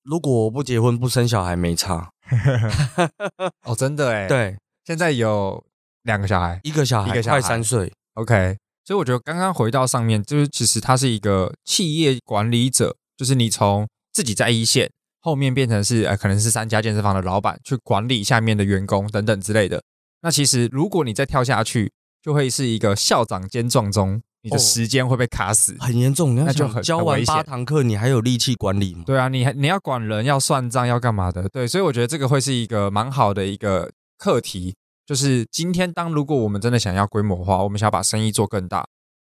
[0.02, 2.10] 如果我不结婚不生小孩没差。
[3.64, 4.26] 哦，真的哎。
[4.26, 5.64] 对，现在有
[6.02, 7.92] 两个小孩，一个小孩，一个小孩快三岁。
[8.14, 8.56] OK。
[8.84, 14.90] 所以我觉得刚刚回到上面，就是其实他是一个企业管理者，就是你从自己在一线，
[15.20, 19.82] 后面变成是呃可能是三家健身房的老板去管理下面的员工等等之类的。
[20.22, 21.92] 那其实如果你再跳下去，
[22.22, 26.34] 就会是一个校长兼撞钟，你的时间会被卡死，哦、很严重。
[26.34, 29.04] 那就很教完八堂课，你还有力气管理吗？
[29.06, 31.48] 对啊，你还你要管人，要算账，要干嘛的？
[31.50, 34.74] 对，所以我觉得这个会是一个蛮好的一个课题。
[35.06, 38.86] 就是今天，当如果我们真的想要规模化，我们想要把生意做更大，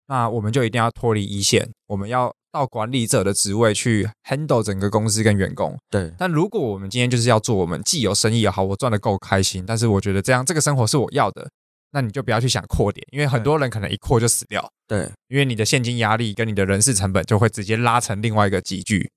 [0.08, 5.78] 那我们就一定要脱离一线，我们要到管理者的职位去 handle 整个公司跟员工。
[5.90, 6.14] 对。
[6.18, 11.50] 但如果我们今天就是要做我们既有生意也好，我赚得够开心，但是我觉得这样这个生活是我要的，
[11.92, 14.70] 那你就不要去想扩点，因为很多人可能一扩就死掉。
[14.88, 15.10] 对。
[15.28, 19.10] 因为你的现金压力跟你的人事成本就会直接拉成另外一个集聚，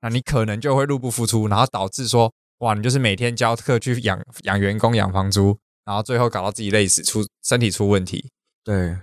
[0.00, 5.58] 那你可能就会入不敷出，然后导致说，哇，你就是每天教课去养养员工、养房租。
[5.84, 8.28] 然后最后搞到自己累死，出身体出问题。
[8.64, 8.96] 对，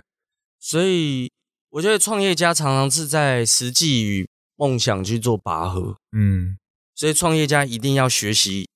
[0.60, 1.30] 所以
[1.74, 5.96] 我觉得创业家常常是在实际与梦想去做拔河。
[6.16, 6.56] 嗯，
[6.94, 8.68] 所以创业家一定要学习，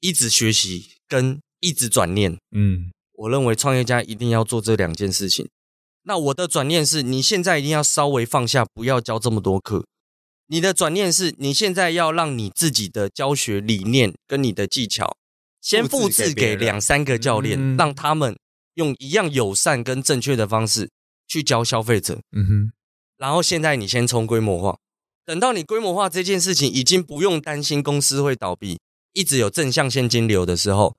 [0.00, 2.36] 一直学习跟一直转念。
[2.50, 5.48] 嗯，我认为创业家一定要做这两件事情。
[6.02, 9.86] 那我的转念是，你现在一定要稍微放下，不要教这么多课。
[10.48, 15.16] 你的转念是你现在要让你自己的教学理念跟你的技巧。
[15.60, 18.36] 先复制给两三个教练，嗯，让他们
[18.74, 20.90] 用一样友善跟正确的方式
[21.30, 22.20] 去教消费者。
[22.32, 22.72] 嗯哼。
[23.16, 24.78] 然后现在你先冲规模化，
[25.24, 28.80] 等到你规模化这件事情已经不用担心公司会倒闭，
[29.12, 30.96] 一直有正向现金流的时候，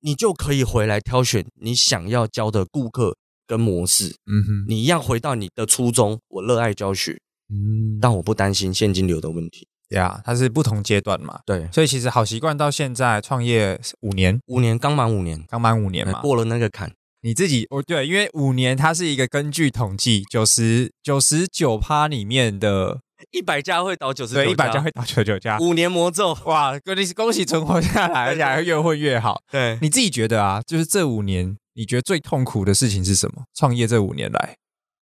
[0.00, 4.16] 你就可以回来挑选你想要教的顾客跟模式。
[4.26, 4.66] 嗯哼。
[4.68, 7.18] 你一样回到你的初衷，我热爱教学。
[7.48, 7.98] 嗯。
[8.02, 9.66] 但我不担心现金流的问题。
[9.88, 16.90] 对啊，它是不同阶段嘛，对，所以其实好习惯到现在创业五年，五年刚满五年，刚满五年嘛，过了那个坎。
[17.24, 23.00] 你自己哦，对，因为五年它是一个根据统计，九十九十九趴里面的
[23.30, 29.40] 一百家会倒九十九，对，一百家会倒九十九家，五年魔咒，哇，恭喜恭喜存活下来， 而且还越混越好。
[29.50, 33.44] 对，你自己觉得啊，就是这五年，你觉得最痛苦的事情是什么？
[33.54, 34.58] 创业这五年来，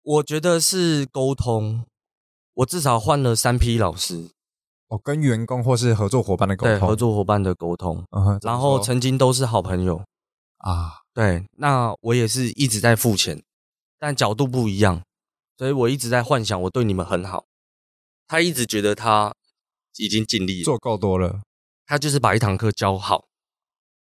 [0.05, 1.85] 我觉得是沟通，
[2.55, 4.29] 我至少换了三批老师。
[4.87, 10.01] 哦，跟员工或是合作伙伴的沟通，对，合作伙伴的沟通，嗯哼，然后曾经都是好朋友
[10.59, 13.41] 啊，对，那我也是一直在付钱，
[14.01, 15.01] 但角度不一样，
[15.57, 17.47] 所以我一直在幻想我对你们很好。
[18.27, 19.33] 他一直觉得他
[19.97, 21.41] 已经尽力了，做够多了，
[21.87, 23.27] 他就是把一堂课教好，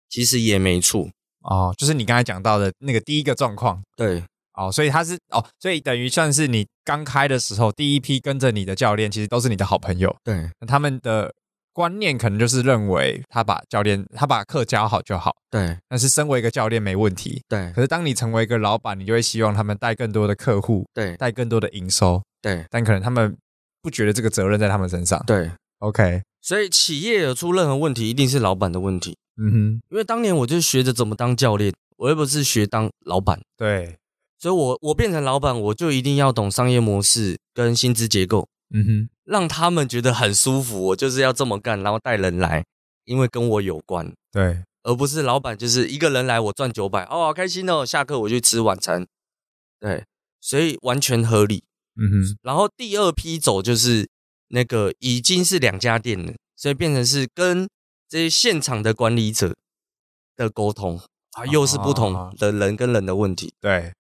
[0.09, 1.07] 其实也没错
[1.41, 1.73] 哦。
[1.77, 11.31] 就是你刚才讲到的那个第一个状况，对哦，所以他是哦，所以等于算是你刚开的时候，第一批跟着你的教练，其实都是你的好朋友，对，他们的。
[11.75, 15.77] 观念可能就是认为他把教练他把课教好就好，对。
[15.89, 17.69] 但是身为一个教练没问题，对。
[17.75, 22.63] 可是当你成为一个老板，你就会希望他们带更多的客户，对，带更多的营收，对。
[22.69, 23.35] 但可能他们
[23.81, 25.51] 不觉得这个责任在他们身上，对。
[25.79, 29.17] OK，所以企业有出任何问题，一定是老板的问题。
[29.35, 29.57] 嗯哼，
[29.89, 33.97] 因为当年我就学着怎么当教练，我又不是学当老板，对。
[34.37, 38.47] 所以我我变成老板，我就一定要懂商业模式跟薪资结构。
[38.75, 42.65] 嗯哼，让他们觉得很舒服，我就是要这么干，然后带人来，
[43.05, 49.07] 因为跟我有关，对，而不是老板就是一个人来，我赚九百，哦，好开心哦，下课我去吃晚餐，
[49.79, 50.03] 对，
[50.41, 51.63] 所以完全合理，
[51.95, 52.37] 嗯哼。
[52.41, 54.09] 然后第二批走就是
[54.49, 57.69] 那个已经是两家店了，所以变成是跟
[58.09, 59.55] 这些现场的管理者
[60.35, 60.99] 的沟通，
[61.31, 63.93] 啊，又是不同的人跟人的问题，对。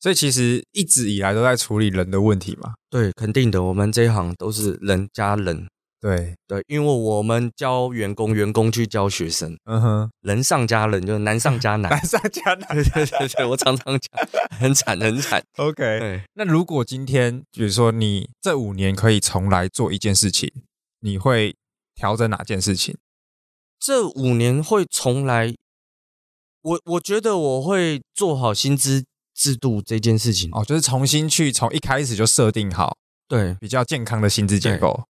[0.00, 2.74] 所以其实一直以来都在处理人的问题嘛。
[2.88, 5.66] 对，肯定的，我们这一行都是人加人。
[6.00, 9.58] 对对，因为我们教员工，员工去教学生。
[9.64, 11.90] 嗯哼，人上加人，就是难上加难。
[11.90, 12.68] 难上加难。
[12.72, 15.42] 对对对对，我常常讲，很惨很惨。
[15.56, 16.22] OK，对。
[16.34, 20.48] 那如果今天，比如说你这五年可以重来做一件事情，
[21.00, 21.56] 你会
[21.96, 22.96] 调整哪件事情？
[23.80, 25.52] 这五年会重来，
[26.62, 29.04] 我我觉得我会做好薪资。
[29.38, 32.96] 制度这件事情哦，就是重新去从一开始就设定好，
[33.28, 35.04] 对，比较健康的薪资结构。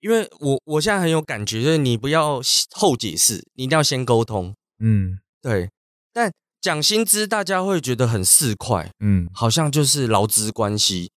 [0.00, 2.40] 因为我我现在很有感觉，就是你不要
[2.72, 4.54] 后解释，你一定要先沟通。
[4.78, 5.70] 嗯，对。
[6.12, 11.10] 但讲薪资，大家会觉得很市侩，嗯，好像就是劳资关系。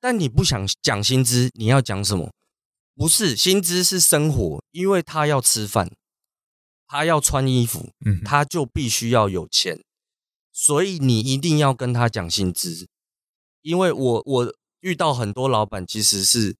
[0.00, 2.30] 但你不想讲薪资，你要讲什么？
[2.94, 5.90] 不是薪资是生活，因为他要吃饭，
[6.86, 9.80] 他要穿衣服，嗯，他就必须要有钱。
[10.60, 12.88] 所以你一定要跟他讲薪资，
[13.62, 16.56] 因为我我遇到很多老板其实是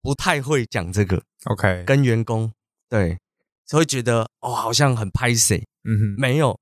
[0.00, 2.50] 不太会讲这个，OK，跟员工
[2.88, 3.18] 对，
[3.70, 6.58] 会觉得哦好像很拍谢，嗯哼，没有，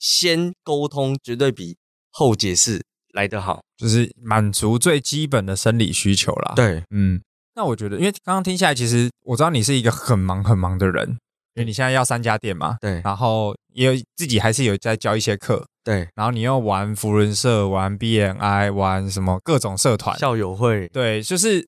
[0.00, 1.76] 先沟通绝对比
[2.10, 2.82] 后解释
[3.12, 6.54] 来得好，就是满足最基本的生理需求啦。
[6.56, 7.22] 对，嗯，
[7.54, 11.08] 那我觉得，因为刚刚听下来，其实我知道你是一个很忙很忙的人，
[11.54, 15.66] 因为你现在要三家店嘛，对，然后也有自己还是有在教一些课。
[15.82, 21.66] 对，然后你又玩福伦社，玩 BNI，玩什么各种社团、校友会，对，就是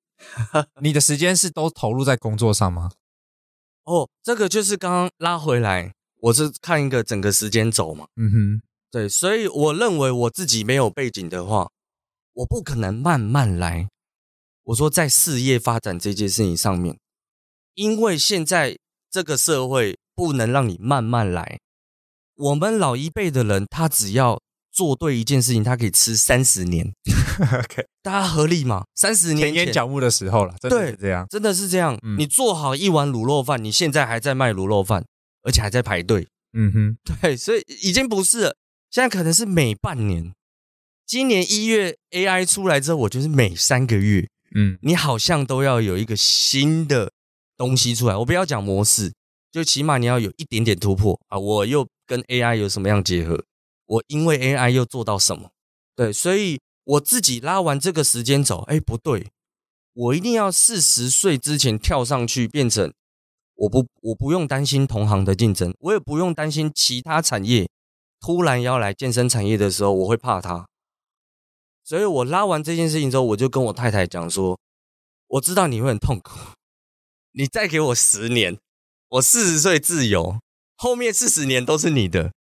[0.83, 2.91] 你的时间是都投入在工作上吗？
[3.85, 8.07] 哦，这个就是刚刚拉回来，我是看一个整个时间轴嘛。
[8.17, 11.71] 嗯哼，对，所以我认为我自己没有背景的话，
[12.35, 13.89] 我不可能慢慢来。
[14.65, 16.99] 我说在事业发展这件事情上面，
[17.75, 18.79] 因为现在
[19.11, 21.59] 这个社会不能让你慢慢来。
[22.37, 24.41] 我们老一辈的人，他只要
[24.73, 26.93] 做对一件事情，他可以吃三十年。
[27.41, 28.85] OK，大家合理吗？
[28.95, 31.99] 三十年前田园角木的时候了，真的是这样，真的是这样。
[32.03, 35.05] 嗯、你做好一碗卤肉饭，你现在还在卖卤肉饭，
[35.43, 36.27] 而且还在排队。
[36.55, 38.57] 嗯哼，对，所以已经不是了。
[38.91, 40.33] 现在可能是每半年。
[41.07, 47.11] 今年一月 AI 出来之后，我就是每三个月，嗯，你好像都要有一个新的
[47.57, 48.17] 东西出来。
[48.17, 49.13] 我不要讲模式，
[49.51, 51.39] 就起码你要有一点点突破啊！
[51.39, 51.87] 我又。
[52.07, 53.45] 跟 AI 有什么样结合？
[53.87, 55.51] 我因为 AI 又做到什么？
[55.95, 59.31] 对，所以我自己拉完这个时间轴，哎，不对，
[59.93, 62.93] 我一定要四十岁之前跳上去，变成
[63.55, 67.69] 我不我不用担心同行的竞争，我也不用担心其他产业
[68.21, 70.67] 突然要来健身产业的时候，我会怕他。
[71.85, 74.59] 所以我拉完这件事情之后，我就跟我太太讲说，
[75.27, 76.39] 我知道你会很痛苦，
[77.33, 78.59] 你再给我十年，
[79.09, 80.41] 我四十岁自由。
[80.83, 82.33] 后面四十年都是你的，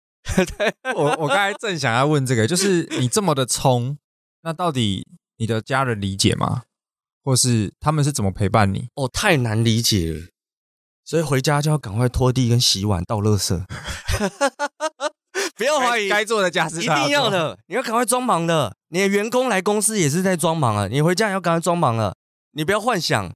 [0.97, 3.99] 我我刚才正想要问这个，就是你这么的冲，
[4.41, 5.05] 那到底
[5.37, 6.63] 你的家人理解吗？
[7.23, 8.87] 或是他们是怎么陪伴你？
[8.95, 10.21] 哦，太难理解了，
[11.05, 13.63] 所以回家就要赶快拖地跟洗碗倒垃圾。
[15.55, 18.75] 不要怀疑，该做的家事一定要的，你要赶快装忙的。
[18.87, 22.15] 你的员工来公司也是在装忙啊，你回家也要赶快装忙了，
[22.53, 23.31] 你不要幻想。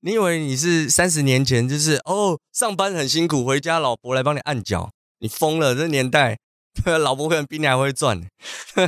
[0.00, 5.74] 你以为你是三十年前就是哦，上班很辛苦，回家老婆来帮你按脚，你疯了？
[5.74, 6.38] 这年代，
[7.00, 8.22] 老婆可能比你还会赚。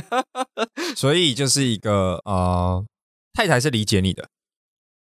[0.95, 2.85] 所以就是一个呃，
[3.33, 4.29] 太太是理解你的，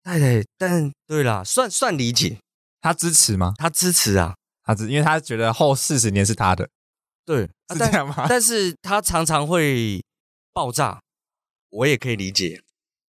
[0.02, 2.38] 太太，但对啦，算算理解，
[2.80, 3.54] 他支持吗？
[3.58, 4.34] 他支持啊，
[4.64, 6.68] 他支，因为他觉得后四十年是他的，
[7.24, 7.42] 对，
[7.72, 8.14] 是这样吗？
[8.16, 10.02] 但，但是他常常会
[10.52, 11.00] 爆炸，
[11.70, 12.62] 我也可以理解。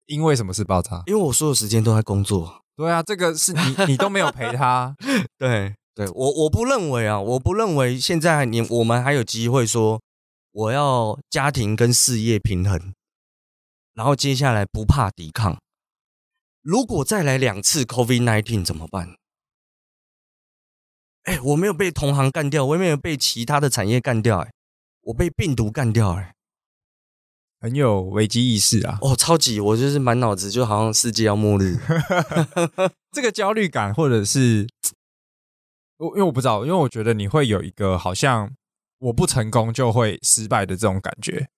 [0.07, 1.03] 因为什么是爆炸？
[1.07, 2.63] 因为我所有时间都在工作。
[2.79, 4.95] 对啊，这个是你你都没有陪他。
[5.37, 10.01] 对对，我我不认为啊，我不认为现在你我们还有机会说
[10.53, 12.95] 我要家庭跟事业平衡，
[13.95, 15.59] 然后接下来不怕抵抗。
[16.63, 19.17] 如果再来两次 COVID nineteen 怎么办？
[21.25, 24.53] 哎，我没有被同行干掉，我也没有被其他的产业干掉，哎，
[25.01, 26.33] 我被病毒干掉，哎。
[27.61, 28.99] 很有危机意识啊！
[29.03, 31.77] 哦，超级，我就是满脑子就好像世界要末日，
[33.13, 34.69] 这个焦虑感，或者是
[35.99, 38.53] 我因为我不知道，因为我觉得你会有一个好像
[38.99, 41.49] 我不成功就会失败的这种感觉。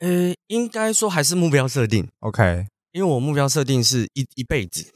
[0.00, 4.92] 呃，应该说还是目标设定，OK，因为我目标设定是一一辈子。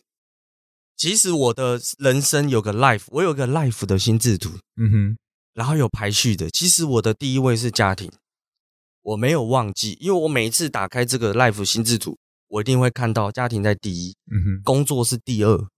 [0.96, 5.16] 其实我的人生有个 life，我有个 life 的心智图，嗯哼，
[5.52, 6.48] 然后有排序的。
[6.48, 8.10] 其实我的第一位是家庭。
[9.04, 12.16] 我没有忘记，因为我每一次打开这个 life 心智图，
[12.48, 15.68] 我一定会看到家庭在第一，嗯哼，工作是第二，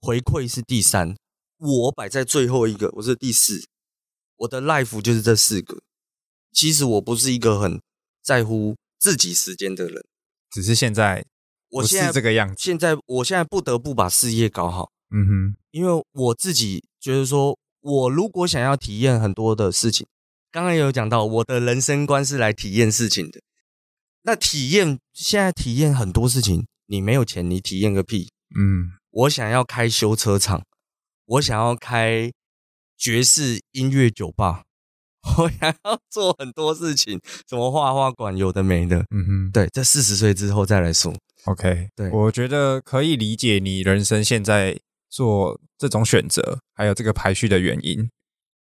[0.00, 1.14] 回馈是第三，
[1.58, 3.62] 我摆在最后一个，我是第四，
[4.36, 5.82] 我的 life 就是这四个。
[6.52, 7.82] 其实我不是一个很
[8.22, 10.02] 在乎自己时间的人，
[10.50, 11.26] 只是现在
[11.68, 20.06] 我现在这个样子，现在我现在不得不把事业搞好，嗯哼，因为我自己觉得说，我如果想要体验很多的事情。
[20.52, 23.40] 刚刚也有讲到，我的人生观是来体验事情的。
[24.22, 28.28] 那体验现在体验很多事情，你没有钱，你体验个屁。
[28.58, 30.64] 嗯，我想要开修车厂，
[31.24, 32.32] 我想要开
[32.98, 34.64] 爵士音乐酒吧，
[35.38, 39.04] 我想要做很多事情，什么画画馆，有的没的。
[39.14, 41.14] 嗯哼，对，这四十岁之后再来说。
[41.44, 44.76] OK，对，我觉得可以理解你人生现在
[45.08, 48.10] 做这种选择，还有这个排序的原因，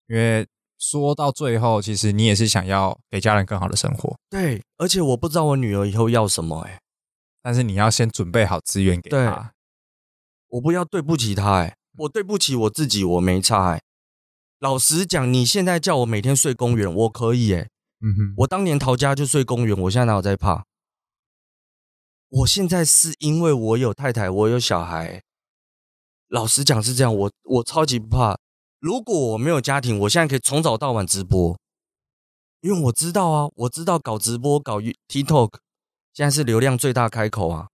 [0.07, 0.45] 因为。
[0.79, 4.17] 说到最后，其实你也是想要给家人更好的生活。
[4.29, 6.79] 对，而且我不知道我女儿以后要什么哎，
[7.43, 9.51] 但是你要先准备好资源给她。
[10.47, 13.81] 我不要对不起她哎，我对不起我自己，我没差哎。
[14.59, 17.69] 老实讲，你现在叫我每天睡公园，我可以哎。
[18.01, 20.63] 嗯哼，我当年逃家就睡公园，我现在哪有在怕？
[22.29, 25.21] 我现在是因为我有太太，我有小孩。
[26.29, 28.37] 老实讲是这样，我我超级不怕。
[28.79, 31.59] 如果我没有家庭，我现在可以从早到晚直播，
[32.61, 35.55] 因为我知道啊，我知道搞直播、搞 TikTok，
[36.13, 37.67] 现在是流量最大开口啊。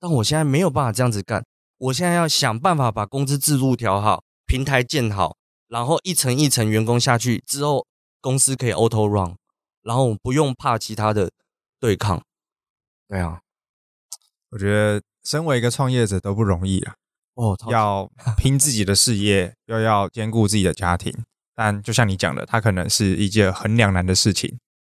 [0.00, 1.44] 但我现在没有办法这样子干，
[1.78, 5.36] 我现在要想办法把工资制度调好，平台建好，
[5.68, 7.86] 然后一层一层员工下去之后，
[8.20, 9.36] 公司可以 auto run，
[9.82, 11.30] 然后我不用怕其他的
[11.78, 12.20] 对抗。
[13.06, 13.40] 对啊，
[14.50, 16.96] 我觉得身为一个创业者都不容易啊。
[17.34, 21.12] 哦，要拼自己的事业， 又要兼顾自己的家庭，
[21.54, 24.58] 但就像你讲的，它可能是一件很两难的事情。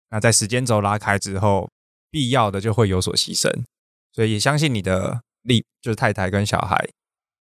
[0.09, 1.69] 那在时间轴拉开之后，
[2.09, 3.63] 必要的就会有所牺牲。
[4.13, 6.89] 所以也相信你的力，就是太太跟小孩，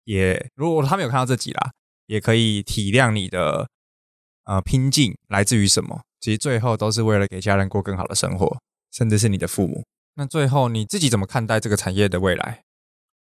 [0.04, 1.70] 也如果他们有看到这集啦，
[2.06, 3.70] 也可以体谅你的
[4.44, 6.02] 呃拼劲来自于什么。
[6.20, 8.58] 其实最后都是为了给家人过更好的生活，
[8.92, 9.84] 甚至是你的父母。
[10.16, 12.64] 那最后你自己怎么看待这个产业的未来？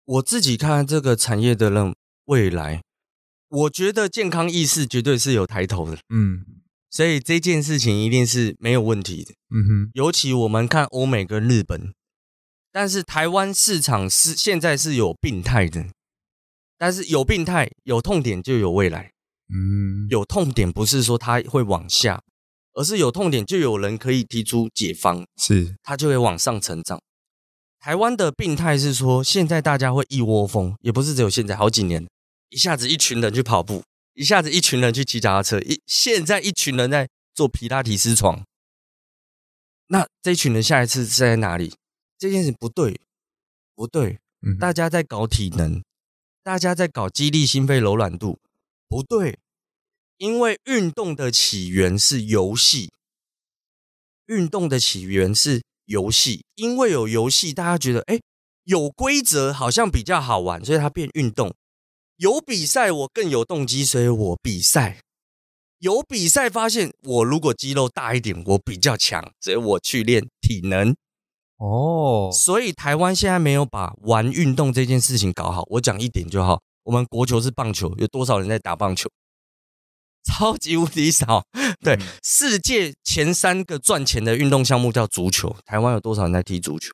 [0.05, 1.95] 我自己看这个产业的人
[2.25, 2.83] 未来，
[3.49, 6.45] 我觉得健康意识绝对是有抬头的，嗯，
[6.91, 9.91] 所以这件事情一定是没有问题的，嗯哼。
[9.95, 11.95] 尤其我们看欧美跟日本，
[12.73, 15.87] 但是台湾市场是现在是有病态的，
[16.77, 19.13] 但是有病态有痛点就有未来，
[19.49, 22.23] 嗯，有痛点不是说它会往下，
[22.75, 27.01] 而是有痛点就有人可以提出解方，是它就会往上成长。
[27.83, 32.09] 台湾的病态是说，现在大家会一窝蜂，也不是只有现在，好几年，
[32.51, 33.83] 一下子一群人去跑步，
[34.15, 38.45] 一下子一群人去骑脚踏车，一现在一群人在做皮拉提斯床。
[39.89, 41.75] 那这一群人下一次是在哪里？
[42.17, 43.01] 这件事不对，
[43.75, 45.83] 不对，嗯，大家在搞体能，
[46.45, 48.39] 大家在搞肌力、心肺、柔软度，
[48.89, 49.41] 不对，
[50.19, 52.93] 因为运动的起源是游戏，
[54.27, 55.63] 运动的起源是。
[55.87, 58.21] 游戏，因为有游戏，大家觉得哎，
[58.65, 61.53] 有规则好像比较好玩，所以它变运动。
[62.17, 65.01] 有比赛，我更有动机，所以我比赛。
[65.79, 70.95] 有比赛，发现我如果肌肉大一点，我比较强，所以我去练体能。
[71.57, 75.65] 哦，所以台湾现在没有把玩运动这件事情搞好。
[75.71, 79.11] 我讲一点就好，我们国球是棒球，有多少人在打棒球？
[80.25, 81.45] 超级无敌少，
[81.81, 86.91] 对，嗯、世界前三个赚钱的运动项目叫足球，台湾有多少人在踢足球？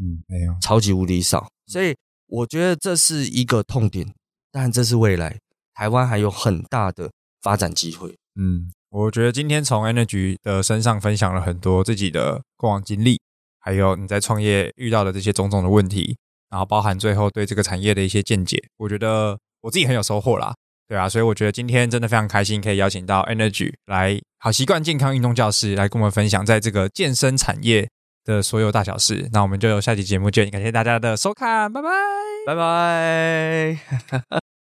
[0.00, 1.94] 嗯，没有，超级无敌少，所以
[2.26, 4.14] 我觉得这是一个痛点，
[4.50, 5.38] 但这是未来，
[5.74, 7.10] 台湾还有很大的
[7.42, 8.16] 发展机会。
[8.34, 13.20] 嗯，我觉得今天从 Energy 的身上分享了很多自己的过往经历，
[13.58, 16.16] 还有你在创业遇到的这些种种的问题，
[16.48, 20.54] 然后包含最后对这个产业的一些见解，我觉得我自己很有收获啦。
[20.90, 27.88] 对啊，所以我觉得今天真的非常开心，可以邀请到 Energy 来好习惯健康运动教室来跟我们分享在这个健身产业
[28.24, 29.28] 的所有大小事。
[29.32, 31.88] 那我们就下期节目见，感谢大家的收看，拜拜，
[32.44, 34.40] 拜拜。